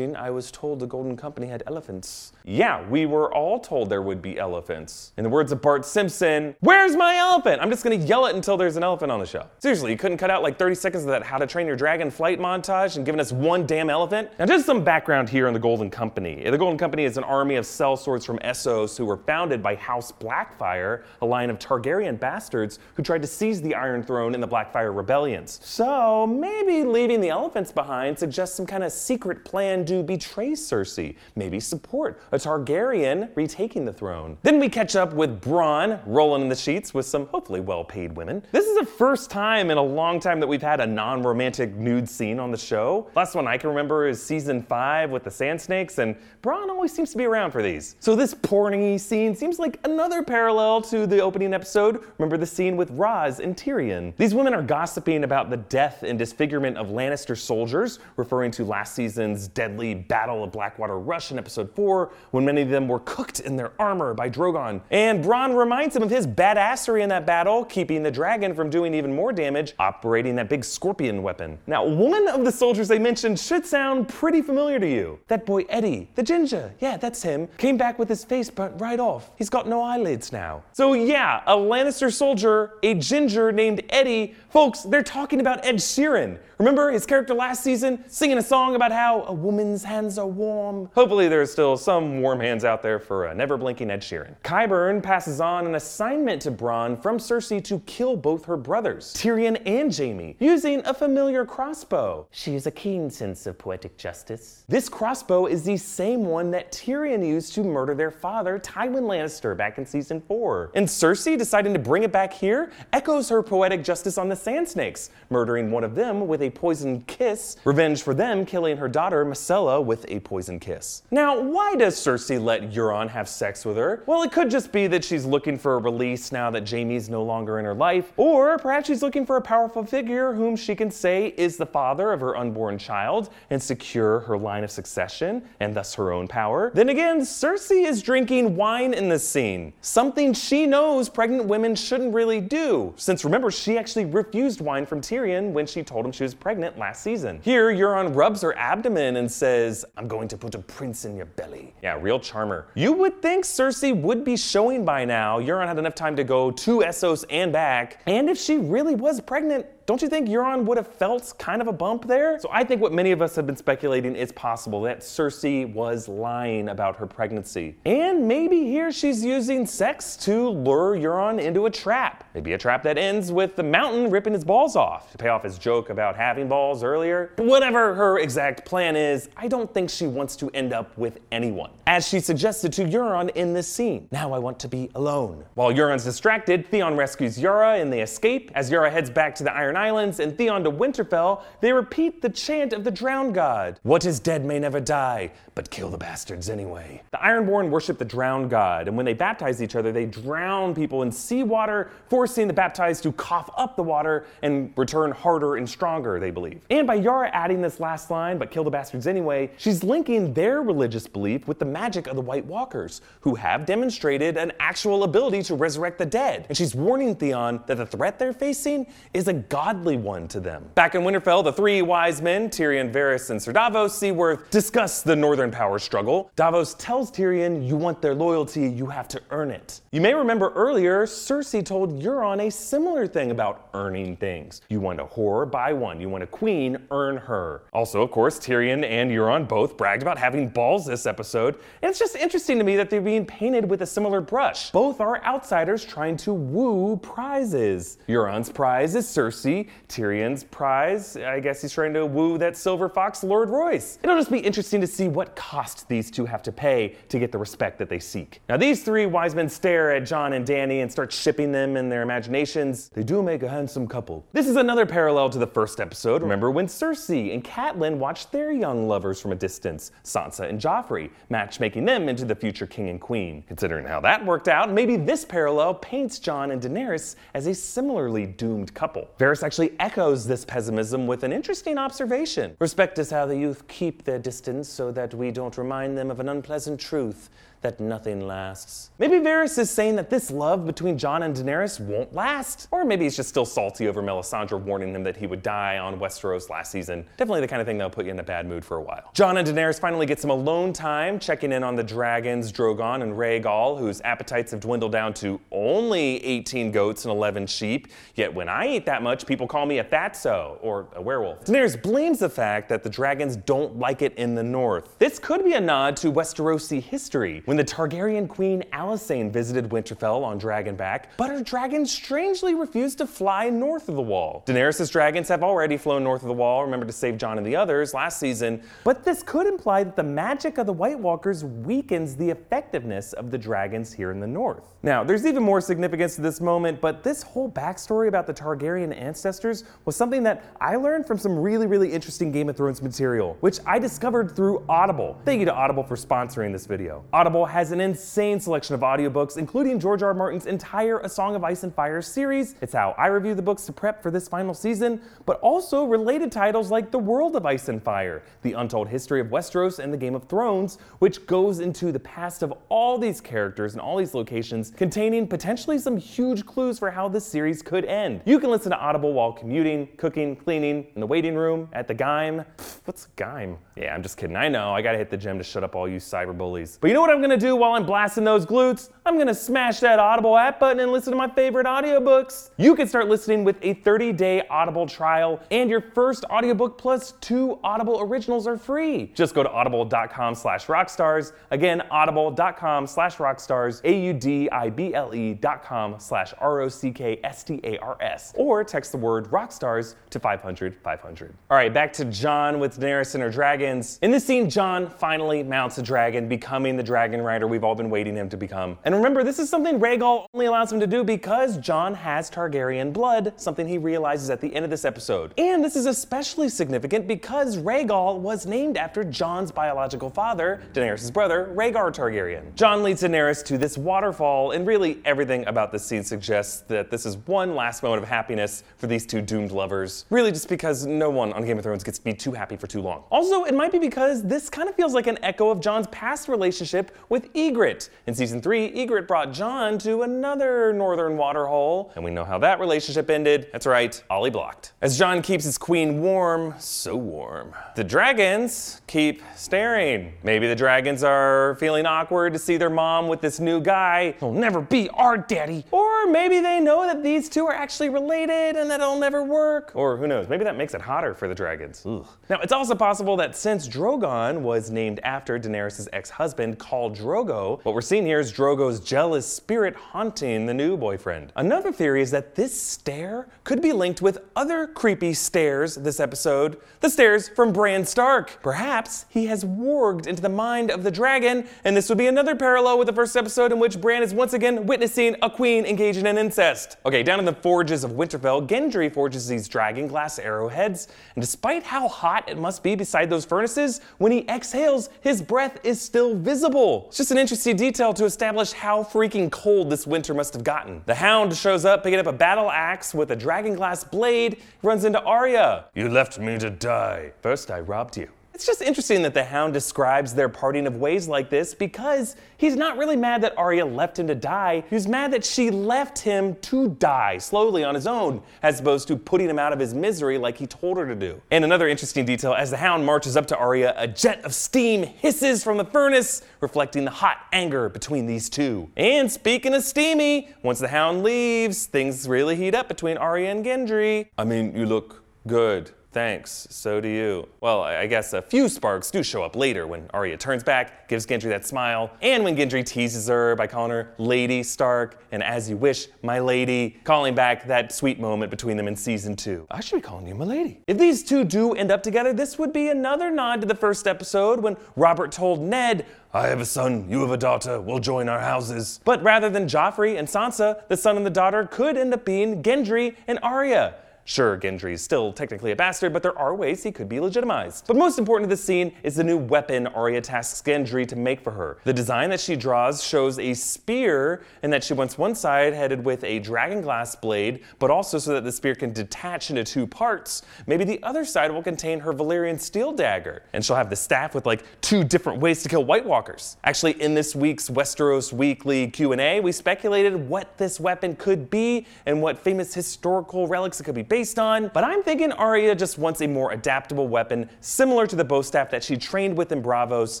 I 0.16 0.30
was 0.30 0.50
told 0.50 0.80
the 0.80 0.86
Golden 0.86 1.16
Company 1.16 1.46
had 1.46 1.62
elephants. 1.66 2.32
Yeah, 2.44 2.86
we 2.88 3.06
were 3.06 3.32
all 3.32 3.60
told 3.60 3.88
there 3.88 4.02
would 4.02 4.22
be 4.22 4.38
elephants. 4.38 5.12
In 5.16 5.24
the 5.24 5.30
words 5.30 5.52
of 5.52 5.62
Bart 5.62 5.84
Simpson, 5.84 6.54
Where's 6.60 6.96
my 6.96 7.16
elephant? 7.16 7.60
I'm 7.60 7.70
just 7.70 7.84
gonna 7.84 7.96
yell 7.96 8.26
it 8.26 8.34
until 8.34 8.56
there's 8.56 8.76
an 8.76 8.82
elephant 8.82 9.12
on 9.12 9.20
the 9.20 9.26
show. 9.26 9.46
Seriously, 9.58 9.90
you 9.90 9.96
couldn't 9.96 10.18
cut 10.18 10.30
out 10.30 10.42
like 10.42 10.58
30 10.58 10.74
seconds 10.74 11.04
of 11.04 11.10
that 11.10 11.22
How 11.22 11.38
to 11.38 11.46
Train 11.46 11.66
Your 11.66 11.76
Dragon 11.76 12.10
flight 12.10 12.38
montage 12.38 12.96
and 12.96 13.04
given 13.04 13.20
us 13.20 13.32
one 13.32 13.66
damn 13.66 13.90
elephant? 13.90 14.30
Now, 14.38 14.46
just 14.46 14.66
some 14.66 14.84
background 14.84 15.28
here 15.28 15.46
on 15.46 15.52
the 15.52 15.60
Golden 15.60 15.90
Company. 15.90 16.42
The 16.48 16.58
Golden 16.58 16.78
Company 16.78 17.04
is 17.04 17.16
an 17.16 17.24
army 17.24 17.56
of 17.56 17.64
sellswords 17.64 18.24
from 18.24 18.38
Essos 18.38 18.96
who 18.96 19.04
were 19.04 19.16
founded 19.18 19.62
by 19.62 19.74
House 19.74 20.12
Blackfyre, 20.12 21.02
a 21.20 21.26
line 21.26 21.50
of 21.50 21.58
Targaryen 21.58 22.18
bastards 22.18 22.78
who 22.94 23.02
tried 23.02 23.22
to 23.22 23.28
seize 23.28 23.60
the 23.62 23.74
Iron 23.74 24.02
Throne 24.02 24.34
in 24.34 24.40
the 24.40 24.48
Blackfyre 24.48 24.94
rebellions. 24.94 25.60
So 25.62 26.26
maybe 26.26 26.84
leaving 26.84 27.20
the 27.20 27.30
elephants 27.30 27.72
behind 27.72 28.18
suggests 28.18 28.56
some 28.56 28.66
kind 28.66 28.84
of 28.84 28.92
secret 28.92 29.44
plan 29.52 29.84
to 29.84 30.02
betray 30.02 30.52
Cersei, 30.52 31.14
maybe 31.36 31.60
support 31.60 32.18
a 32.32 32.38
Targaryen 32.38 33.28
retaking 33.34 33.84
the 33.84 33.92
throne. 33.92 34.38
Then 34.42 34.58
we 34.58 34.70
catch 34.70 34.96
up 34.96 35.12
with 35.12 35.42
Bronn 35.42 36.00
rolling 36.06 36.40
in 36.40 36.48
the 36.48 36.56
sheets 36.56 36.94
with 36.94 37.04
some 37.04 37.26
hopefully 37.26 37.60
well-paid 37.60 38.16
women. 38.16 38.42
This 38.50 38.64
is 38.64 38.78
the 38.78 38.86
first 38.86 39.28
time 39.28 39.70
in 39.70 39.76
a 39.76 39.82
long 39.82 40.20
time 40.20 40.40
that 40.40 40.46
we've 40.46 40.62
had 40.62 40.80
a 40.80 40.86
non-romantic 40.86 41.74
nude 41.76 42.08
scene 42.08 42.40
on 42.40 42.50
the 42.50 42.56
show. 42.56 43.10
Last 43.14 43.34
one 43.34 43.46
I 43.46 43.58
can 43.58 43.68
remember 43.68 44.08
is 44.08 44.22
season 44.22 44.62
5 44.62 45.10
with 45.10 45.22
the 45.22 45.30
Sand 45.30 45.60
Snakes, 45.60 45.98
and 45.98 46.16
Bronn 46.42 46.70
always 46.70 46.90
seems 46.94 47.10
to 47.10 47.18
be 47.18 47.26
around 47.26 47.50
for 47.50 47.62
these. 47.62 47.96
So 48.00 48.16
this 48.16 48.32
porny 48.32 48.98
scene 48.98 49.34
seems 49.34 49.58
like 49.58 49.78
another 49.84 50.22
parallel 50.22 50.80
to 50.82 51.06
the 51.06 51.20
opening 51.20 51.52
episode. 51.52 52.02
Remember 52.16 52.38
the 52.38 52.46
scene 52.46 52.78
with 52.78 52.90
Ros 52.92 53.38
and 53.38 53.54
Tyrion. 53.54 54.16
These 54.16 54.34
women 54.34 54.54
are 54.54 54.62
gossiping 54.62 55.24
about 55.24 55.50
the 55.50 55.58
death 55.58 56.04
and 56.04 56.18
disfigurement 56.18 56.78
of 56.78 56.86
Lannister 56.86 57.36
soldiers, 57.36 57.98
referring 58.16 58.50
to 58.52 58.64
last 58.64 58.94
season's 58.94 59.41
deadly 59.48 59.94
Battle 59.94 60.44
of 60.44 60.52
Blackwater 60.52 60.98
Rush 60.98 61.30
in 61.30 61.38
episode 61.38 61.74
4, 61.74 62.12
when 62.30 62.44
many 62.44 62.62
of 62.62 62.68
them 62.68 62.88
were 62.88 63.00
cooked 63.00 63.40
in 63.40 63.56
their 63.56 63.72
armor 63.78 64.14
by 64.14 64.28
Drogon. 64.28 64.80
And 64.90 65.24
Bronn 65.24 65.56
reminds 65.56 65.96
him 65.96 66.02
of 66.02 66.10
his 66.10 66.26
badassery 66.26 67.02
in 67.02 67.08
that 67.10 67.26
battle, 67.26 67.64
keeping 67.64 68.02
the 68.02 68.10
dragon 68.10 68.54
from 68.54 68.70
doing 68.70 68.94
even 68.94 69.14
more 69.14 69.32
damage, 69.32 69.74
operating 69.78 70.36
that 70.36 70.48
big 70.48 70.64
scorpion 70.64 71.22
weapon. 71.22 71.58
Now, 71.66 71.84
one 71.84 72.28
of 72.28 72.44
the 72.44 72.52
soldiers 72.52 72.88
they 72.88 72.98
mentioned 72.98 73.38
should 73.38 73.66
sound 73.66 74.08
pretty 74.08 74.42
familiar 74.42 74.78
to 74.78 74.88
you. 74.88 75.18
That 75.28 75.46
boy 75.46 75.64
Eddie, 75.68 76.10
the 76.14 76.22
ginger, 76.22 76.72
yeah, 76.80 76.96
that's 76.96 77.22
him, 77.22 77.48
came 77.58 77.76
back 77.76 77.98
with 77.98 78.08
his 78.08 78.24
face 78.24 78.50
burnt 78.50 78.80
right 78.80 79.00
off. 79.00 79.30
He's 79.36 79.50
got 79.50 79.68
no 79.68 79.80
eyelids 79.82 80.32
now. 80.32 80.62
So, 80.72 80.94
yeah, 80.94 81.42
a 81.46 81.56
Lannister 81.56 82.12
soldier, 82.12 82.74
a 82.82 82.94
ginger 82.94 83.52
named 83.52 83.82
Eddie. 83.88 84.34
Folks, 84.52 84.82
they're 84.82 85.02
talking 85.02 85.40
about 85.40 85.64
Ed 85.64 85.76
Sheeran. 85.76 86.38
Remember 86.58 86.92
his 86.92 87.06
character 87.06 87.32
last 87.32 87.64
season 87.64 88.04
singing 88.06 88.36
a 88.36 88.42
song 88.42 88.76
about 88.76 88.92
how 88.92 89.22
a 89.22 89.32
woman's 89.32 89.82
hands 89.82 90.18
are 90.18 90.26
warm? 90.26 90.90
Hopefully, 90.94 91.26
there's 91.26 91.50
still 91.50 91.78
some 91.78 92.20
warm 92.20 92.38
hands 92.38 92.62
out 92.62 92.82
there 92.82 92.98
for 92.98 93.26
uh, 93.26 93.32
a 93.32 93.34
never 93.34 93.56
blinking 93.56 93.90
Ed 93.90 94.02
Sheeran. 94.02 94.36
Qyburn 94.44 95.02
passes 95.02 95.40
on 95.40 95.66
an 95.66 95.74
assignment 95.74 96.42
to 96.42 96.52
Bronn 96.52 97.02
from 97.02 97.16
Cersei 97.16 97.64
to 97.64 97.80
kill 97.80 98.14
both 98.14 98.44
her 98.44 98.58
brothers, 98.58 99.14
Tyrion 99.14 99.60
and 99.64 99.92
Jaime, 99.96 100.36
using 100.38 100.82
a 100.84 100.92
familiar 100.92 101.46
crossbow. 101.46 102.28
She 102.30 102.52
has 102.52 102.66
a 102.66 102.70
keen 102.70 103.10
sense 103.10 103.46
of 103.46 103.56
poetic 103.56 103.96
justice. 103.96 104.64
This 104.68 104.88
crossbow 104.88 105.46
is 105.46 105.64
the 105.64 105.78
same 105.78 106.26
one 106.26 106.50
that 106.50 106.70
Tyrion 106.70 107.26
used 107.26 107.54
to 107.54 107.64
murder 107.64 107.94
their 107.94 108.10
father, 108.10 108.58
Tywin 108.58 109.04
Lannister, 109.04 109.56
back 109.56 109.78
in 109.78 109.86
season 109.86 110.20
4. 110.20 110.72
And 110.74 110.86
Cersei 110.86 111.38
deciding 111.38 111.72
to 111.72 111.80
bring 111.80 112.02
it 112.02 112.12
back 112.12 112.34
here 112.34 112.70
echoes 112.92 113.30
her 113.30 113.42
poetic 113.42 113.82
justice 113.82 114.18
on 114.18 114.28
the 114.28 114.41
Sand 114.42 114.68
Snakes, 114.68 115.10
murdering 115.30 115.70
one 115.70 115.84
of 115.84 115.94
them 115.94 116.26
with 116.26 116.42
a 116.42 116.50
poisoned 116.50 117.06
kiss, 117.06 117.56
revenge 117.64 118.02
for 118.02 118.12
them 118.12 118.44
killing 118.44 118.76
her 118.76 118.88
daughter, 118.88 119.24
Myrcella, 119.24 119.82
with 119.82 120.04
a 120.08 120.18
poisoned 120.20 120.60
kiss. 120.60 121.04
Now, 121.12 121.40
why 121.40 121.76
does 121.76 121.94
Cersei 121.94 122.42
let 122.42 122.72
Euron 122.72 123.08
have 123.08 123.28
sex 123.28 123.64
with 123.64 123.76
her? 123.76 124.02
Well, 124.06 124.24
it 124.24 124.32
could 124.32 124.50
just 124.50 124.72
be 124.72 124.88
that 124.88 125.04
she's 125.04 125.24
looking 125.24 125.56
for 125.56 125.74
a 125.74 125.78
release 125.78 126.32
now 126.32 126.50
that 126.50 126.68
Jaime's 126.68 127.08
no 127.08 127.22
longer 127.22 127.60
in 127.60 127.64
her 127.64 127.74
life, 127.74 128.12
or 128.16 128.58
perhaps 128.58 128.88
she's 128.88 129.00
looking 129.00 129.24
for 129.24 129.36
a 129.36 129.40
powerful 129.40 129.84
figure 129.84 130.34
whom 130.34 130.56
she 130.56 130.74
can 130.74 130.90
say 130.90 131.34
is 131.36 131.56
the 131.56 131.66
father 131.66 132.12
of 132.12 132.20
her 132.20 132.36
unborn 132.36 132.78
child 132.78 133.30
and 133.50 133.62
secure 133.62 134.20
her 134.20 134.36
line 134.36 134.64
of 134.64 134.72
succession 134.72 135.40
and 135.60 135.72
thus 135.72 135.94
her 135.94 136.10
own 136.10 136.26
power. 136.26 136.72
Then 136.74 136.88
again, 136.88 137.20
Cersei 137.20 137.86
is 137.86 138.02
drinking 138.02 138.56
wine 138.56 138.92
in 138.92 139.08
this 139.08 139.26
scene, 139.28 139.72
something 139.82 140.32
she 140.32 140.66
knows 140.66 141.08
pregnant 141.08 141.46
women 141.46 141.76
shouldn't 141.76 142.12
really 142.12 142.40
do, 142.40 142.92
since 142.96 143.24
remember, 143.24 143.52
she 143.52 143.78
actually 143.78 144.04
refused 144.04 144.31
wine 144.60 144.86
from 144.86 145.00
Tyrion 145.00 145.52
when 145.52 145.66
she 145.66 145.82
told 145.82 146.06
him 146.06 146.12
she 146.12 146.22
was 146.22 146.34
pregnant 146.34 146.78
last 146.78 147.02
season. 147.02 147.40
Here, 147.42 147.72
Euron 147.72 148.14
rubs 148.14 148.42
her 148.42 148.56
abdomen 148.56 149.16
and 149.16 149.30
says, 149.30 149.84
I'm 149.96 150.08
going 150.08 150.28
to 150.28 150.36
put 150.36 150.54
a 150.54 150.58
prince 150.58 151.04
in 151.04 151.16
your 151.16 151.26
belly. 151.26 151.74
Yeah, 151.82 151.98
real 152.00 152.18
charmer. 152.18 152.68
You 152.74 152.92
would 152.94 153.20
think 153.20 153.44
Cersei 153.44 153.94
would 153.94 154.24
be 154.24 154.36
showing 154.36 154.84
by 154.84 155.04
now. 155.04 155.38
Euron 155.38 155.66
had 155.66 155.78
enough 155.78 155.94
time 155.94 156.16
to 156.16 156.24
go 156.24 156.50
to 156.50 156.78
Essos 156.80 157.24
and 157.30 157.52
back. 157.52 158.00
And 158.06 158.30
if 158.30 158.38
she 158.38 158.56
really 158.56 158.94
was 158.94 159.20
pregnant, 159.20 159.66
don't 159.86 160.00
you 160.00 160.08
think 160.08 160.28
Euron 160.28 160.64
would 160.64 160.76
have 160.76 160.86
felt 160.86 161.34
kind 161.38 161.60
of 161.60 161.68
a 161.68 161.72
bump 161.72 162.06
there? 162.06 162.38
So 162.38 162.48
I 162.52 162.62
think 162.64 162.80
what 162.80 162.92
many 162.92 163.10
of 163.10 163.20
us 163.20 163.34
have 163.36 163.46
been 163.46 163.56
speculating 163.56 164.14
is 164.14 164.30
possible 164.32 164.82
that 164.82 165.00
Cersei 165.00 165.72
was 165.72 166.08
lying 166.08 166.68
about 166.68 166.96
her 166.96 167.06
pregnancy. 167.06 167.76
And 167.84 168.28
maybe 168.28 168.64
here 168.64 168.92
she's 168.92 169.24
using 169.24 169.66
sex 169.66 170.16
to 170.18 170.48
lure 170.50 170.96
Euron 170.96 171.40
into 171.40 171.66
a 171.66 171.70
trap. 171.70 172.28
Maybe 172.34 172.52
a 172.52 172.58
trap 172.58 172.82
that 172.84 172.96
ends 172.96 173.32
with 173.32 173.56
the 173.56 173.62
mountain 173.62 174.10
ripping 174.10 174.32
his 174.32 174.44
balls 174.44 174.76
off 174.76 175.10
to 175.12 175.18
pay 175.18 175.28
off 175.28 175.42
his 175.42 175.58
joke 175.58 175.90
about 175.90 176.16
having 176.16 176.48
balls 176.48 176.84
earlier. 176.84 177.32
Whatever 177.36 177.94
her 177.94 178.18
exact 178.18 178.64
plan 178.64 178.94
is, 178.96 179.28
I 179.36 179.48
don't 179.48 179.72
think 179.72 179.90
she 179.90 180.06
wants 180.06 180.36
to 180.36 180.50
end 180.50 180.72
up 180.72 180.96
with 180.96 181.18
anyone. 181.32 181.70
As 181.86 182.06
she 182.06 182.20
suggested 182.20 182.72
to 182.74 182.84
Euron 182.84 183.30
in 183.30 183.52
this 183.52 183.68
scene. 183.68 184.08
Now 184.12 184.32
I 184.32 184.38
want 184.38 184.58
to 184.60 184.68
be 184.68 184.90
alone. 184.94 185.44
While 185.54 185.72
Euron's 185.72 186.04
distracted, 186.04 186.68
Theon 186.68 186.96
rescues 186.96 187.38
Yara 187.38 187.78
and 187.78 187.92
they 187.92 188.00
escape. 188.02 188.50
As 188.54 188.70
Yara 188.70 188.90
heads 188.90 189.10
back 189.10 189.34
to 189.36 189.44
the 189.44 189.50
Iron 189.72 189.86
Islands 189.86 190.20
and 190.20 190.36
Theon 190.36 190.64
to 190.64 190.70
Winterfell, 190.70 191.42
they 191.62 191.72
repeat 191.72 192.20
the 192.20 192.28
chant 192.28 192.74
of 192.74 192.84
the 192.84 192.90
drowned 192.90 193.34
god. 193.34 193.80
What 193.84 194.04
is 194.04 194.20
dead 194.20 194.44
may 194.44 194.58
never 194.58 194.80
die, 194.80 195.32
but 195.54 195.70
kill 195.70 195.88
the 195.88 195.96
bastards 195.96 196.50
anyway. 196.50 197.00
The 197.10 197.16
Ironborn 197.18 197.70
worship 197.70 197.96
the 197.96 198.04
drowned 198.04 198.50
god, 198.50 198.86
and 198.86 198.98
when 198.98 199.06
they 199.06 199.14
baptize 199.14 199.62
each 199.62 199.74
other, 199.74 199.90
they 199.90 200.04
drown 200.04 200.74
people 200.74 201.02
in 201.02 201.10
seawater, 201.10 201.90
forcing 202.10 202.48
the 202.48 202.52
baptized 202.52 203.02
to 203.04 203.12
cough 203.12 203.48
up 203.56 203.76
the 203.76 203.82
water 203.82 204.26
and 204.42 204.74
return 204.76 205.10
harder 205.10 205.56
and 205.56 205.66
stronger, 205.68 206.20
they 206.20 206.30
believe. 206.30 206.60
And 206.68 206.86
by 206.86 206.96
Yara 206.96 207.30
adding 207.32 207.62
this 207.62 207.80
last 207.80 208.10
line, 208.10 208.36
but 208.36 208.50
kill 208.50 208.64
the 208.64 208.70
bastards 208.70 209.06
anyway, 209.06 209.50
she's 209.56 209.82
linking 209.82 210.34
their 210.34 210.60
religious 210.62 211.06
belief 211.06 211.48
with 211.48 211.58
the 211.58 211.64
magic 211.64 212.08
of 212.08 212.16
the 212.16 212.22
White 212.22 212.44
Walkers, 212.44 213.00
who 213.20 213.36
have 213.36 213.64
demonstrated 213.64 214.36
an 214.36 214.52
actual 214.60 215.04
ability 215.04 215.42
to 215.44 215.54
resurrect 215.54 215.98
the 215.98 216.06
dead. 216.06 216.44
And 216.50 216.58
she's 216.58 216.74
warning 216.74 217.14
Theon 217.14 217.62
that 217.66 217.78
the 217.78 217.86
threat 217.86 218.18
they're 218.18 218.34
facing 218.34 218.86
is 219.14 219.28
a 219.28 219.32
godly 219.62 219.96
one 219.96 220.26
to 220.26 220.40
them. 220.40 220.68
Back 220.74 220.96
in 220.96 221.02
Winterfell, 221.02 221.44
the 221.44 221.52
three 221.52 221.82
wise 221.82 222.20
men, 222.20 222.50
Tyrion, 222.50 222.92
Varys, 222.92 223.30
and 223.30 223.40
Sir 223.40 223.52
Davos 223.52 223.96
Seaworth, 223.96 224.50
discuss 224.50 225.02
the 225.02 225.14
Northern 225.14 225.52
power 225.52 225.78
struggle. 225.78 226.32
Davos 226.34 226.74
tells 226.74 227.12
Tyrion, 227.12 227.64
You 227.64 227.76
want 227.76 228.02
their 228.02 228.12
loyalty, 228.12 228.68
you 228.68 228.86
have 228.86 229.06
to 229.06 229.20
earn 229.30 229.52
it. 229.52 229.80
You 229.92 230.00
may 230.00 230.14
remember 230.14 230.52
earlier, 230.54 231.06
Cersei 231.06 231.64
told 231.64 232.02
Euron 232.02 232.44
a 232.44 232.50
similar 232.50 233.06
thing 233.06 233.30
about 233.30 233.68
earning 233.72 234.16
things. 234.16 234.62
You 234.68 234.80
want 234.80 234.98
a 234.98 235.04
whore, 235.04 235.48
buy 235.48 235.72
one. 235.72 236.00
You 236.00 236.08
want 236.08 236.24
a 236.24 236.26
queen, 236.26 236.76
earn 236.90 237.16
her. 237.18 237.62
Also, 237.72 238.02
of 238.02 238.10
course, 238.10 238.40
Tyrion 238.40 238.84
and 238.84 239.12
Euron 239.12 239.46
both 239.46 239.76
bragged 239.76 240.02
about 240.02 240.18
having 240.18 240.48
balls 240.48 240.86
this 240.86 241.06
episode, 241.06 241.54
and 241.82 241.90
it's 241.90 242.00
just 242.00 242.16
interesting 242.16 242.58
to 242.58 242.64
me 242.64 242.74
that 242.74 242.90
they're 242.90 243.00
being 243.00 243.24
painted 243.24 243.70
with 243.70 243.82
a 243.82 243.86
similar 243.86 244.20
brush. 244.20 244.72
Both 244.72 245.00
are 245.00 245.22
outsiders 245.24 245.84
trying 245.84 246.16
to 246.18 246.34
woo 246.34 246.96
prizes. 246.96 247.98
Euron's 248.08 248.50
prize 248.50 248.96
is 248.96 249.06
Cersei, 249.06 249.51
Tyrion's 249.88 250.44
prize, 250.44 251.16
I 251.16 251.40
guess 251.40 251.62
he's 251.62 251.72
trying 251.72 251.94
to 251.94 252.06
woo 252.06 252.38
that 252.38 252.56
silver 252.56 252.88
fox 252.88 253.22
Lord 253.22 253.50
Royce. 253.50 253.98
It'll 254.02 254.16
just 254.16 254.30
be 254.30 254.38
interesting 254.38 254.80
to 254.80 254.86
see 254.86 255.08
what 255.08 255.36
cost 255.36 255.88
these 255.88 256.10
two 256.10 256.26
have 256.26 256.42
to 256.44 256.52
pay 256.52 256.96
to 257.08 257.18
get 257.18 257.32
the 257.32 257.38
respect 257.38 257.78
that 257.78 257.88
they 257.88 257.98
seek. 257.98 258.40
Now, 258.48 258.56
these 258.56 258.82
three 258.82 259.06
wise 259.06 259.34
men 259.34 259.48
stare 259.48 259.94
at 259.94 260.06
Jon 260.06 260.32
and 260.32 260.46
Dany 260.46 260.82
and 260.82 260.90
start 260.90 261.12
shipping 261.12 261.52
them 261.52 261.76
in 261.76 261.88
their 261.88 262.02
imaginations. 262.02 262.88
They 262.88 263.02
do 263.02 263.22
make 263.22 263.42
a 263.42 263.48
handsome 263.48 263.86
couple. 263.86 264.24
This 264.32 264.48
is 264.48 264.56
another 264.56 264.86
parallel 264.86 265.30
to 265.30 265.38
the 265.38 265.46
first 265.46 265.80
episode. 265.80 266.22
Remember 266.22 266.50
when 266.50 266.66
Cersei 266.66 267.34
and 267.34 267.44
Catelyn 267.44 267.96
watched 267.98 268.32
their 268.32 268.52
young 268.52 268.88
lovers 268.88 269.20
from 269.20 269.32
a 269.32 269.36
distance, 269.36 269.92
Sansa 270.04 270.48
and 270.48 270.60
Joffrey, 270.60 271.10
matchmaking 271.28 271.84
them 271.84 272.08
into 272.08 272.24
the 272.24 272.34
future 272.34 272.66
king 272.66 272.88
and 272.88 273.00
queen. 273.00 273.44
Considering 273.46 273.86
how 273.86 274.00
that 274.00 274.24
worked 274.24 274.48
out, 274.48 274.70
maybe 274.70 274.96
this 274.96 275.24
parallel 275.24 275.74
paints 275.74 276.18
Jon 276.18 276.50
and 276.50 276.62
Daenerys 276.62 277.16
as 277.34 277.46
a 277.46 277.54
similarly 277.54 278.26
doomed 278.26 278.72
couple. 278.74 279.08
Varys 279.18 279.41
actually 279.42 279.72
echoes 279.78 280.26
this 280.26 280.44
pessimism 280.44 281.06
with 281.06 281.22
an 281.22 281.32
interesting 281.32 281.78
observation. 281.78 282.56
Respect 282.60 282.98
is 282.98 283.10
how 283.10 283.26
the 283.26 283.36
youth 283.36 283.66
keep 283.68 284.04
their 284.04 284.18
distance 284.18 284.68
so 284.68 284.90
that 284.92 285.14
we 285.14 285.30
don't 285.30 285.56
remind 285.58 285.96
them 285.96 286.10
of 286.10 286.20
an 286.20 286.28
unpleasant 286.28 286.80
truth 286.80 287.30
that 287.62 287.80
nothing 287.80 288.26
lasts. 288.26 288.90
Maybe 288.98 289.16
Varys 289.16 289.58
is 289.58 289.70
saying 289.70 289.96
that 289.96 290.10
this 290.10 290.30
love 290.30 290.66
between 290.66 290.98
Jon 290.98 291.22
and 291.22 291.34
Daenerys 291.34 291.80
won't 291.80 292.12
last. 292.12 292.68
Or 292.70 292.84
maybe 292.84 293.04
he's 293.04 293.16
just 293.16 293.28
still 293.28 293.44
salty 293.46 293.88
over 293.88 294.02
Melisandre 294.02 294.60
warning 294.60 294.94
him 294.94 295.02
that 295.04 295.16
he 295.16 295.26
would 295.26 295.42
die 295.42 295.78
on 295.78 295.98
Westeros 295.98 296.50
last 296.50 296.70
season. 296.70 297.06
Definitely 297.16 297.40
the 297.40 297.48
kind 297.48 297.60
of 297.60 297.66
thing 297.66 297.78
that'll 297.78 297.90
put 297.90 298.04
you 298.04 298.10
in 298.10 298.18
a 298.18 298.22
bad 298.22 298.46
mood 298.46 298.64
for 298.64 298.76
a 298.76 298.82
while. 298.82 299.10
Jon 299.14 299.36
and 299.36 299.46
Daenerys 299.46 299.80
finally 299.80 300.06
get 300.06 300.20
some 300.20 300.30
alone 300.30 300.72
time, 300.72 301.18
checking 301.18 301.52
in 301.52 301.62
on 301.62 301.76
the 301.76 301.82
dragons, 301.82 302.52
Drogon 302.52 303.02
and 303.02 303.12
Rhaegal, 303.14 303.78
whose 303.78 304.00
appetites 304.02 304.50
have 304.50 304.60
dwindled 304.60 304.92
down 304.92 305.14
to 305.14 305.40
only 305.50 306.22
18 306.24 306.72
goats 306.72 307.04
and 307.04 307.12
11 307.12 307.46
sheep. 307.46 307.88
Yet 308.14 308.32
when 308.34 308.48
I 308.48 308.68
eat 308.68 308.86
that 308.86 309.02
much, 309.02 309.26
people 309.26 309.46
call 309.46 309.66
me 309.66 309.78
a 309.78 309.84
fatso, 309.84 310.58
or 310.62 310.88
a 310.94 311.02
werewolf. 311.02 311.44
Daenerys 311.44 311.80
blames 311.80 312.18
the 312.18 312.28
fact 312.28 312.68
that 312.68 312.82
the 312.82 312.90
dragons 312.90 313.36
don't 313.36 313.78
like 313.78 314.02
it 314.02 314.14
in 314.16 314.34
the 314.34 314.42
north. 314.42 314.98
This 314.98 315.18
could 315.18 315.44
be 315.44 315.54
a 315.54 315.60
nod 315.60 315.96
to 315.98 316.12
Westerosi 316.12 316.82
history 316.82 317.42
when 317.52 317.58
the 317.58 317.64
Targaryen 317.64 318.26
queen 318.26 318.64
Alysanne 318.72 319.30
visited 319.30 319.68
Winterfell 319.68 320.24
on 320.24 320.40
Dragonback, 320.40 321.04
but 321.18 321.28
her 321.28 321.42
dragons 321.42 321.92
strangely 321.92 322.54
refused 322.54 322.96
to 322.96 323.06
fly 323.06 323.50
north 323.50 323.90
of 323.90 323.94
the 323.94 324.00
wall. 324.00 324.42
Daenerys' 324.46 324.90
dragons 324.90 325.28
have 325.28 325.42
already 325.42 325.76
flown 325.76 326.02
north 326.02 326.22
of 326.22 326.28
the 326.28 326.32
wall, 326.32 326.64
remember 326.64 326.86
to 326.86 326.92
save 326.92 327.18
Jon 327.18 327.36
and 327.36 327.46
the 327.46 327.54
others 327.54 327.92
last 327.92 328.18
season, 328.18 328.62
but 328.84 329.04
this 329.04 329.22
could 329.22 329.46
imply 329.46 329.84
that 329.84 329.96
the 329.96 330.02
magic 330.02 330.56
of 330.56 330.64
the 330.64 330.72
White 330.72 330.98
Walkers 330.98 331.44
weakens 331.44 332.16
the 332.16 332.30
effectiveness 332.30 333.12
of 333.12 333.30
the 333.30 333.36
dragons 333.36 333.92
here 333.92 334.12
in 334.12 334.18
the 334.18 334.26
north. 334.26 334.74
Now, 334.82 335.04
there's 335.04 335.26
even 335.26 335.42
more 335.42 335.60
significance 335.60 336.16
to 336.16 336.22
this 336.22 336.40
moment, 336.40 336.80
but 336.80 337.02
this 337.02 337.22
whole 337.22 337.50
backstory 337.50 338.08
about 338.08 338.26
the 338.26 338.32
Targaryen 338.32 338.98
ancestors 338.98 339.64
was 339.84 339.94
something 339.94 340.22
that 340.22 340.42
I 340.58 340.76
learned 340.76 341.06
from 341.06 341.18
some 341.18 341.38
really, 341.38 341.66
really 341.66 341.92
interesting 341.92 342.32
Game 342.32 342.48
of 342.48 342.56
Thrones 342.56 342.80
material, 342.80 343.36
which 343.40 343.58
I 343.66 343.78
discovered 343.78 344.34
through 344.34 344.64
Audible. 344.70 345.20
Thank 345.26 345.40
you 345.40 345.44
to 345.44 345.54
Audible 345.54 345.84
for 345.84 345.96
sponsoring 345.96 346.50
this 346.50 346.64
video. 346.64 347.04
Audible 347.12 347.41
has 347.46 347.72
an 347.72 347.80
insane 347.80 348.38
selection 348.38 348.74
of 348.74 348.82
audiobooks, 348.82 349.36
including 349.36 349.80
George 349.80 350.02
R. 350.02 350.12
R. 350.12 350.18
Martin's 350.18 350.44
entire 350.44 350.98
A 351.00 351.08
Song 351.08 351.34
of 351.34 351.42
Ice 351.42 351.62
and 351.62 351.74
Fire 351.74 352.02
series. 352.02 352.54
It's 352.60 352.74
how 352.74 352.94
I 352.98 353.06
review 353.06 353.34
the 353.34 353.40
books 353.40 353.64
to 353.64 353.72
prep 353.72 354.02
for 354.02 354.10
this 354.10 354.28
final 354.28 354.52
season, 354.52 355.00
but 355.24 355.40
also 355.40 355.84
related 355.84 356.30
titles 356.30 356.70
like 356.70 356.90
The 356.90 356.98
World 356.98 357.34
of 357.34 357.46
Ice 357.46 357.70
and 357.70 357.82
Fire, 357.82 358.22
The 358.42 358.52
Untold 358.52 358.88
History 358.88 359.20
of 359.20 359.28
Westeros, 359.28 359.78
and 359.78 359.90
The 359.90 359.96
Game 359.96 360.14
of 360.14 360.24
Thrones, 360.28 360.76
which 360.98 361.26
goes 361.26 361.60
into 361.60 361.92
the 361.92 362.00
past 362.00 362.42
of 362.42 362.52
all 362.68 362.98
these 362.98 363.22
characters 363.22 363.72
and 363.72 363.80
all 363.80 363.96
these 363.96 364.12
locations, 364.12 364.70
containing 364.70 365.26
potentially 365.26 365.78
some 365.78 365.96
huge 365.96 366.44
clues 366.44 366.78
for 366.78 366.90
how 366.90 367.08
this 367.08 367.24
series 367.24 367.62
could 367.62 367.86
end. 367.86 368.20
You 368.26 368.38
can 368.38 368.50
listen 368.50 368.70
to 368.70 368.78
Audible 368.78 369.14
while 369.14 369.32
commuting, 369.32 369.88
cooking, 369.96 370.36
cleaning, 370.36 370.86
in 370.94 371.00
the 371.00 371.06
waiting 371.06 371.34
room, 371.34 371.70
at 371.72 371.88
the 371.88 371.94
Gime. 371.94 372.44
What's 372.84 373.08
Gime? 373.16 373.56
Yeah, 373.76 373.94
I'm 373.94 374.02
just 374.02 374.18
kidding. 374.18 374.36
I 374.36 374.48
know, 374.48 374.72
I 374.72 374.82
gotta 374.82 374.98
hit 374.98 375.08
the 375.08 375.16
gym 375.16 375.38
to 375.38 375.44
shut 375.44 375.64
up 375.64 375.74
all 375.74 375.88
you 375.88 375.96
cyber 375.96 376.36
bullies. 376.36 376.78
But 376.80 376.88
you 376.88 376.94
know 376.94 377.00
what 377.00 377.10
I'm 377.10 377.22
gonna 377.22 377.31
do 377.36 377.56
while 377.56 377.72
I'm 377.72 377.84
blasting 377.86 378.24
those 378.24 378.46
glutes? 378.46 378.90
I'm 379.04 379.18
gonna 379.18 379.34
smash 379.34 379.80
that 379.80 379.98
Audible 379.98 380.36
app 380.36 380.60
button 380.60 380.78
and 380.78 380.92
listen 380.92 381.10
to 381.10 381.16
my 381.16 381.26
favorite 381.26 381.66
audiobooks. 381.66 382.50
You 382.56 382.76
can 382.76 382.86
start 382.86 383.08
listening 383.08 383.42
with 383.42 383.56
a 383.60 383.74
30-day 383.74 384.46
Audible 384.48 384.86
trial, 384.86 385.40
and 385.50 385.68
your 385.68 385.80
first 385.80 386.24
audiobook 386.26 386.78
plus 386.78 387.14
two 387.20 387.58
Audible 387.64 388.00
originals 388.00 388.46
are 388.46 388.56
free. 388.56 389.10
Just 389.12 389.34
go 389.34 389.42
to 389.42 389.50
audible.com 389.50 390.36
slash 390.36 390.66
rockstars. 390.66 391.32
Again, 391.50 391.82
audible.com 391.90 392.86
slash 392.86 393.16
rockstars, 393.16 393.80
A-U-D-I-B-L-E 393.82 395.34
dot 395.34 395.64
com 395.64 395.98
slash 395.98 396.32
R-O-C-K-S-T-A-R-S. 396.38 398.34
Or 398.36 398.62
text 398.62 398.92
the 398.92 398.98
word 398.98 399.28
rockstars 399.32 399.96
to 400.10 400.20
500 400.20 400.76
500. 400.80 401.34
All 401.50 401.56
right, 401.56 401.74
back 401.74 401.92
to 401.94 402.04
Jon 402.04 402.60
with 402.60 402.78
Daenerys 402.78 403.14
and 403.14 403.22
her 403.24 403.30
dragons. 403.30 403.98
In 404.00 404.12
this 404.12 404.24
scene, 404.24 404.48
Jon 404.48 404.88
finally 404.88 405.42
mounts 405.42 405.78
a 405.78 405.82
dragon, 405.82 406.28
becoming 406.28 406.76
the 406.76 406.84
dragon 406.84 407.20
rider 407.20 407.48
we've 407.48 407.64
all 407.64 407.74
been 407.74 407.90
waiting 407.90 408.14
him 408.14 408.28
to 408.28 408.36
become. 408.36 408.78
And 408.84 408.91
remember, 408.94 409.22
this 409.22 409.38
is 409.38 409.48
something 409.48 409.78
Rhaegal 409.78 410.26
only 410.34 410.46
allows 410.46 410.72
him 410.72 410.80
to 410.80 410.86
do 410.86 411.04
because 411.04 411.58
Jon 411.58 411.94
has 411.94 412.30
Targaryen 412.30 412.92
blood, 412.92 413.32
something 413.36 413.68
he 413.68 413.78
realizes 413.78 414.30
at 414.30 414.40
the 414.40 414.54
end 414.54 414.64
of 414.64 414.70
this 414.70 414.84
episode. 414.84 415.34
And 415.38 415.64
this 415.64 415.76
is 415.76 415.86
especially 415.86 416.48
significant 416.48 417.06
because 417.06 417.58
Rhaegal 417.58 418.18
was 418.18 418.46
named 418.46 418.76
after 418.76 419.04
Jon's 419.04 419.52
biological 419.52 420.10
father, 420.10 420.62
Daenerys' 420.72 421.12
brother, 421.12 421.52
Rhaegar 421.54 421.92
Targaryen. 421.92 422.54
Jon 422.54 422.82
leads 422.82 423.02
Daenerys 423.02 423.44
to 423.44 423.58
this 423.58 423.78
waterfall, 423.78 424.52
and 424.52 424.66
really 424.66 425.00
everything 425.04 425.46
about 425.46 425.72
this 425.72 425.84
scene 425.84 426.02
suggests 426.02 426.60
that 426.62 426.90
this 426.90 427.06
is 427.06 427.16
one 427.26 427.54
last 427.54 427.82
moment 427.82 428.02
of 428.02 428.08
happiness 428.08 428.64
for 428.76 428.86
these 428.86 429.06
two 429.06 429.20
doomed 429.20 429.52
lovers. 429.52 430.06
Really, 430.10 430.32
just 430.32 430.48
because 430.48 430.86
no 430.86 431.10
one 431.10 431.32
on 431.32 431.44
Game 431.44 431.58
of 431.58 431.64
Thrones 431.64 431.84
gets 431.84 431.98
to 431.98 432.04
be 432.04 432.14
too 432.14 432.32
happy 432.32 432.56
for 432.56 432.66
too 432.66 432.80
long. 432.80 433.04
Also, 433.10 433.44
it 433.44 433.54
might 433.54 433.72
be 433.72 433.78
because 433.78 434.22
this 434.22 434.48
kind 434.50 434.68
of 434.68 434.74
feels 434.74 434.94
like 434.94 435.06
an 435.06 435.18
echo 435.22 435.50
of 435.50 435.60
Jon's 435.60 435.86
past 435.88 436.28
relationship 436.28 436.96
with 437.08 437.32
Ygritte. 437.34 437.88
In 438.06 438.14
season 438.14 438.40
3, 438.40 438.72
Ygritte 438.86 439.06
brought 439.06 439.32
Jon 439.32 439.78
to 439.78 440.02
another 440.02 440.72
northern 440.72 441.16
waterhole, 441.16 441.92
and 441.94 442.04
we 442.04 442.10
know 442.10 442.24
how 442.24 442.38
that 442.38 442.58
relationship 442.58 443.10
ended. 443.10 443.48
That's 443.52 443.66
right, 443.66 444.02
Olly 444.10 444.30
blocked. 444.30 444.72
As 444.80 444.98
Jon 444.98 445.22
keeps 445.22 445.44
his 445.44 445.56
queen 445.56 446.00
warm, 446.00 446.54
so 446.58 446.96
warm, 446.96 447.54
the 447.76 447.84
dragons 447.84 448.80
keep 448.86 449.22
staring. 449.36 450.14
Maybe 450.22 450.48
the 450.48 450.56
dragons 450.56 451.04
are 451.04 451.56
feeling 451.60 451.86
awkward 451.86 452.32
to 452.32 452.38
see 452.38 452.56
their 452.56 452.70
mom 452.70 453.06
with 453.08 453.20
this 453.20 453.38
new 453.38 453.60
guy. 453.60 454.14
He'll 454.18 454.32
never 454.32 454.60
be 454.60 454.88
our 454.90 455.16
daddy. 455.16 455.64
Or 455.70 456.06
maybe 456.06 456.40
they 456.40 456.58
know 456.58 456.86
that 456.86 457.02
these 457.02 457.28
two 457.28 457.46
are 457.46 457.54
actually 457.54 457.90
related 457.90 458.56
and 458.56 458.70
that 458.70 458.80
it'll 458.80 458.98
never 458.98 459.22
work. 459.22 459.72
Or 459.74 459.96
who 459.96 460.06
knows, 460.06 460.28
maybe 460.28 460.44
that 460.44 460.56
makes 460.56 460.74
it 460.74 460.80
hotter 460.80 461.14
for 461.14 461.28
the 461.28 461.34
dragons. 461.34 461.82
Ugh. 461.86 462.06
Now, 462.28 462.40
it's 462.40 462.52
also 462.52 462.74
possible 462.74 463.16
that 463.18 463.36
since 463.36 463.68
Drogon 463.68 464.40
was 464.40 464.70
named 464.70 465.00
after 465.04 465.38
Daenerys' 465.38 465.86
ex-husband, 465.92 466.58
Khal 466.58 466.96
Drogo, 466.96 467.64
what 467.64 467.74
we're 467.74 467.80
seeing 467.80 468.04
here 468.04 468.18
is 468.18 468.32
Drogo's 468.32 468.71
jealous 468.80 469.26
spirit 469.26 469.74
haunting 469.74 470.46
the 470.46 470.54
new 470.54 470.76
boyfriend. 470.76 471.32
Another 471.36 471.72
theory 471.72 472.02
is 472.02 472.10
that 472.10 472.34
this 472.34 472.60
stare 472.60 473.28
could 473.44 473.60
be 473.60 473.72
linked 473.72 474.02
with 474.02 474.18
other 474.36 474.66
creepy 474.66 475.14
stares 475.14 475.74
this 475.74 476.00
episode, 476.00 476.60
the 476.80 476.90
stares 476.90 477.28
from 477.28 477.52
Bran 477.52 477.84
Stark. 477.84 478.38
Perhaps 478.42 479.06
he 479.08 479.26
has 479.26 479.44
warged 479.44 480.06
into 480.06 480.22
the 480.22 480.28
mind 480.28 480.70
of 480.70 480.82
the 480.82 480.90
dragon, 480.90 481.46
and 481.64 481.76
this 481.76 481.88
would 481.88 481.98
be 481.98 482.06
another 482.06 482.34
parallel 482.36 482.78
with 482.78 482.86
the 482.86 482.92
first 482.92 483.16
episode 483.16 483.52
in 483.52 483.58
which 483.58 483.80
Bran 483.80 484.02
is 484.02 484.14
once 484.14 484.32
again 484.32 484.66
witnessing 484.66 485.16
a 485.22 485.30
queen 485.30 485.64
engaging 485.64 486.06
in 486.06 486.18
incest. 486.18 486.76
Okay, 486.86 487.02
down 487.02 487.18
in 487.18 487.24
the 487.24 487.32
forges 487.32 487.84
of 487.84 487.92
Winterfell, 487.92 488.46
Gendry 488.46 488.92
forges 488.92 489.28
these 489.28 489.48
dragon 489.48 489.86
glass 489.86 490.18
arrowheads, 490.18 490.88
and 491.14 491.22
despite 491.22 491.62
how 491.62 491.88
hot 491.88 492.28
it 492.28 492.38
must 492.38 492.62
be 492.62 492.74
beside 492.74 493.10
those 493.10 493.24
furnaces, 493.24 493.80
when 493.98 494.12
he 494.12 494.28
exhales, 494.28 494.88
his 495.00 495.22
breath 495.22 495.58
is 495.64 495.80
still 495.80 496.14
visible. 496.14 496.86
It's 496.88 496.98
just 496.98 497.10
an 497.10 497.18
interesting 497.18 497.56
detail 497.56 497.92
to 497.94 498.04
establish 498.04 498.52
how 498.62 498.84
freaking 498.84 499.28
cold 499.28 499.68
this 499.70 499.88
winter 499.88 500.14
must 500.14 500.32
have 500.34 500.44
gotten. 500.44 500.82
The 500.86 500.94
Hound 500.94 501.36
shows 501.36 501.64
up 501.64 501.82
picking 501.82 501.98
up 501.98 502.06
a 502.06 502.12
battle 502.12 502.48
axe 502.48 502.94
with 502.94 503.10
a 503.10 503.16
dragon 503.16 503.56
glass 503.56 503.82
blade, 503.82 504.40
runs 504.62 504.84
into 504.84 505.02
Arya. 505.02 505.64
You 505.74 505.88
left 505.88 506.20
me 506.20 506.38
to 506.38 506.48
die. 506.48 507.10
First 507.22 507.50
I 507.50 507.58
robbed 507.58 507.96
you. 507.96 508.08
It's 508.42 508.48
just 508.48 508.62
interesting 508.62 509.02
that 509.02 509.14
the 509.14 509.22
Hound 509.22 509.52
describes 509.52 510.14
their 510.14 510.28
parting 510.28 510.66
of 510.66 510.74
ways 510.74 511.06
like 511.06 511.30
this 511.30 511.54
because 511.54 512.16
he's 512.38 512.56
not 512.56 512.76
really 512.76 512.96
mad 512.96 513.22
that 513.22 513.38
Arya 513.38 513.64
left 513.64 514.00
him 514.00 514.08
to 514.08 514.16
die. 514.16 514.64
He's 514.68 514.88
mad 514.88 515.12
that 515.12 515.24
she 515.24 515.48
left 515.48 516.00
him 516.00 516.34
to 516.40 516.70
die 516.70 517.18
slowly 517.18 517.62
on 517.62 517.76
his 517.76 517.86
own, 517.86 518.20
as 518.42 518.58
opposed 518.58 518.88
to 518.88 518.96
putting 518.96 519.30
him 519.30 519.38
out 519.38 519.52
of 519.52 519.60
his 519.60 519.74
misery 519.74 520.18
like 520.18 520.38
he 520.38 520.48
told 520.48 520.76
her 520.76 520.84
to 520.88 520.96
do. 520.96 521.22
And 521.30 521.44
another 521.44 521.68
interesting 521.68 522.04
detail 522.04 522.34
as 522.34 522.50
the 522.50 522.56
Hound 522.56 522.84
marches 522.84 523.16
up 523.16 523.28
to 523.28 523.36
Arya, 523.36 523.74
a 523.76 523.86
jet 523.86 524.24
of 524.24 524.34
steam 524.34 524.82
hisses 524.82 525.44
from 525.44 525.56
the 525.56 525.64
furnace, 525.64 526.22
reflecting 526.40 526.84
the 526.84 526.90
hot 526.90 527.18
anger 527.32 527.68
between 527.68 528.06
these 528.06 528.28
two. 528.28 528.68
And 528.76 529.08
speaking 529.08 529.54
of 529.54 529.62
steamy, 529.62 530.30
once 530.42 530.58
the 530.58 530.66
Hound 530.66 531.04
leaves, 531.04 531.66
things 531.66 532.08
really 532.08 532.34
heat 532.34 532.56
up 532.56 532.66
between 532.66 532.96
Arya 532.96 533.30
and 533.30 533.44
Gendry. 533.44 534.08
I 534.18 534.24
mean, 534.24 534.56
you 534.56 534.66
look 534.66 535.04
good. 535.28 535.70
Thanks, 535.92 536.46
so 536.48 536.80
do 536.80 536.88
you. 536.88 537.28
Well, 537.42 537.60
I 537.60 537.86
guess 537.86 538.14
a 538.14 538.22
few 538.22 538.48
sparks 538.48 538.90
do 538.90 539.02
show 539.02 539.22
up 539.22 539.36
later 539.36 539.66
when 539.66 539.90
Arya 539.92 540.16
turns 540.16 540.42
back, 540.42 540.88
gives 540.88 541.04
Gendry 541.04 541.28
that 541.28 541.46
smile, 541.46 541.90
and 542.00 542.24
when 542.24 542.34
Gendry 542.34 542.64
teases 542.64 543.08
her 543.08 543.36
by 543.36 543.46
calling 543.46 543.72
her 543.72 543.92
Lady 543.98 544.42
Stark 544.42 545.04
and 545.12 545.22
As 545.22 545.50
You 545.50 545.58
Wish, 545.58 545.88
My 546.02 546.18
Lady, 546.18 546.78
calling 546.84 547.14
back 547.14 547.46
that 547.46 547.72
sweet 547.72 548.00
moment 548.00 548.30
between 548.30 548.56
them 548.56 548.68
in 548.68 548.74
season 548.74 549.14
two. 549.14 549.46
I 549.50 549.60
should 549.60 549.76
be 549.76 549.82
calling 549.82 550.06
you 550.06 550.14
My 550.14 550.24
Lady. 550.24 550.62
If 550.66 550.78
these 550.78 551.04
two 551.04 551.24
do 551.24 551.52
end 551.52 551.70
up 551.70 551.82
together, 551.82 552.14
this 552.14 552.38
would 552.38 552.54
be 552.54 552.68
another 552.68 553.10
nod 553.10 553.42
to 553.42 553.46
the 553.46 553.54
first 553.54 553.86
episode 553.86 554.40
when 554.40 554.56
Robert 554.76 555.12
told 555.12 555.42
Ned, 555.42 555.84
I 556.14 556.26
have 556.28 556.40
a 556.40 556.46
son, 556.46 556.88
you 556.88 557.02
have 557.02 557.10
a 557.10 557.18
daughter, 557.18 557.60
we'll 557.60 557.80
join 557.80 558.08
our 558.08 558.20
houses. 558.20 558.80
But 558.86 559.02
rather 559.02 559.28
than 559.28 559.46
Joffrey 559.46 559.98
and 559.98 560.08
Sansa, 560.08 560.66
the 560.68 560.76
son 560.76 560.96
and 560.96 561.04
the 561.04 561.10
daughter 561.10 561.46
could 561.50 561.76
end 561.76 561.92
up 561.92 562.06
being 562.06 562.42
Gendry 562.42 562.96
and 563.06 563.18
Arya. 563.22 563.74
Sure, 564.04 564.36
Gendry 564.36 564.72
is 564.72 564.82
still 564.82 565.12
technically 565.12 565.52
a 565.52 565.56
bastard, 565.56 565.92
but 565.92 566.02
there 566.02 566.18
are 566.18 566.34
ways 566.34 566.62
he 566.62 566.72
could 566.72 566.88
be 566.88 566.98
legitimized. 566.98 567.66
But 567.68 567.76
most 567.76 567.98
important 567.98 568.28
to 568.28 568.32
this 568.34 568.44
scene 568.44 568.72
is 568.82 568.96
the 568.96 569.04
new 569.04 569.16
weapon 569.16 569.68
Arya 569.68 570.00
tasks 570.00 570.42
Gendry 570.42 570.86
to 570.88 570.96
make 570.96 571.20
for 571.20 571.30
her. 571.30 571.58
The 571.64 571.72
design 571.72 572.10
that 572.10 572.20
she 572.20 572.34
draws 572.34 572.82
shows 572.82 573.20
a 573.20 573.32
spear, 573.34 574.24
and 574.42 574.52
that 574.52 574.64
she 574.64 574.74
wants 574.74 574.98
one 574.98 575.14
side 575.14 575.54
headed 575.54 575.84
with 575.84 576.02
a 576.02 576.18
dragon 576.18 576.62
glass 576.62 576.96
blade, 576.96 577.44
but 577.60 577.70
also 577.70 577.98
so 577.98 578.12
that 578.14 578.24
the 578.24 578.32
spear 578.32 578.56
can 578.56 578.72
detach 578.72 579.30
into 579.30 579.44
two 579.44 579.66
parts. 579.68 580.22
Maybe 580.46 580.64
the 580.64 580.82
other 580.82 581.04
side 581.04 581.30
will 581.30 581.42
contain 581.42 581.78
her 581.80 581.92
Valyrian 581.92 582.40
steel 582.40 582.72
dagger, 582.72 583.22
and 583.32 583.44
she'll 583.44 583.56
have 583.56 583.70
the 583.70 583.76
staff 583.76 584.16
with 584.16 584.26
like 584.26 584.42
two 584.62 584.82
different 584.82 585.20
ways 585.20 585.44
to 585.44 585.48
kill 585.48 585.64
White 585.64 585.86
Walkers. 585.86 586.38
Actually, 586.42 586.80
in 586.82 586.94
this 586.94 587.14
week's 587.14 587.48
Westeros 587.48 588.12
Weekly 588.12 588.66
Q&A, 588.66 589.20
we 589.20 589.30
speculated 589.30 589.94
what 589.94 590.36
this 590.38 590.58
weapon 590.58 590.96
could 590.96 591.30
be 591.30 591.66
and 591.86 592.02
what 592.02 592.18
famous 592.18 592.52
historical 592.52 593.28
relics 593.28 593.60
it 593.60 593.64
could 593.64 593.76
be 593.76 593.82
based 593.92 594.18
on, 594.18 594.50
but 594.54 594.64
I'm 594.64 594.82
thinking 594.82 595.12
Arya 595.12 595.54
just 595.54 595.76
wants 595.76 596.00
a 596.00 596.06
more 596.06 596.32
adaptable 596.32 596.88
weapon 596.88 597.28
similar 597.42 597.86
to 597.86 597.94
the 597.94 598.02
bow 598.02 598.22
staff 598.22 598.48
that 598.48 598.64
she 598.64 598.74
trained 598.74 599.14
with 599.14 599.32
in 599.32 599.42
Braavos, 599.42 600.00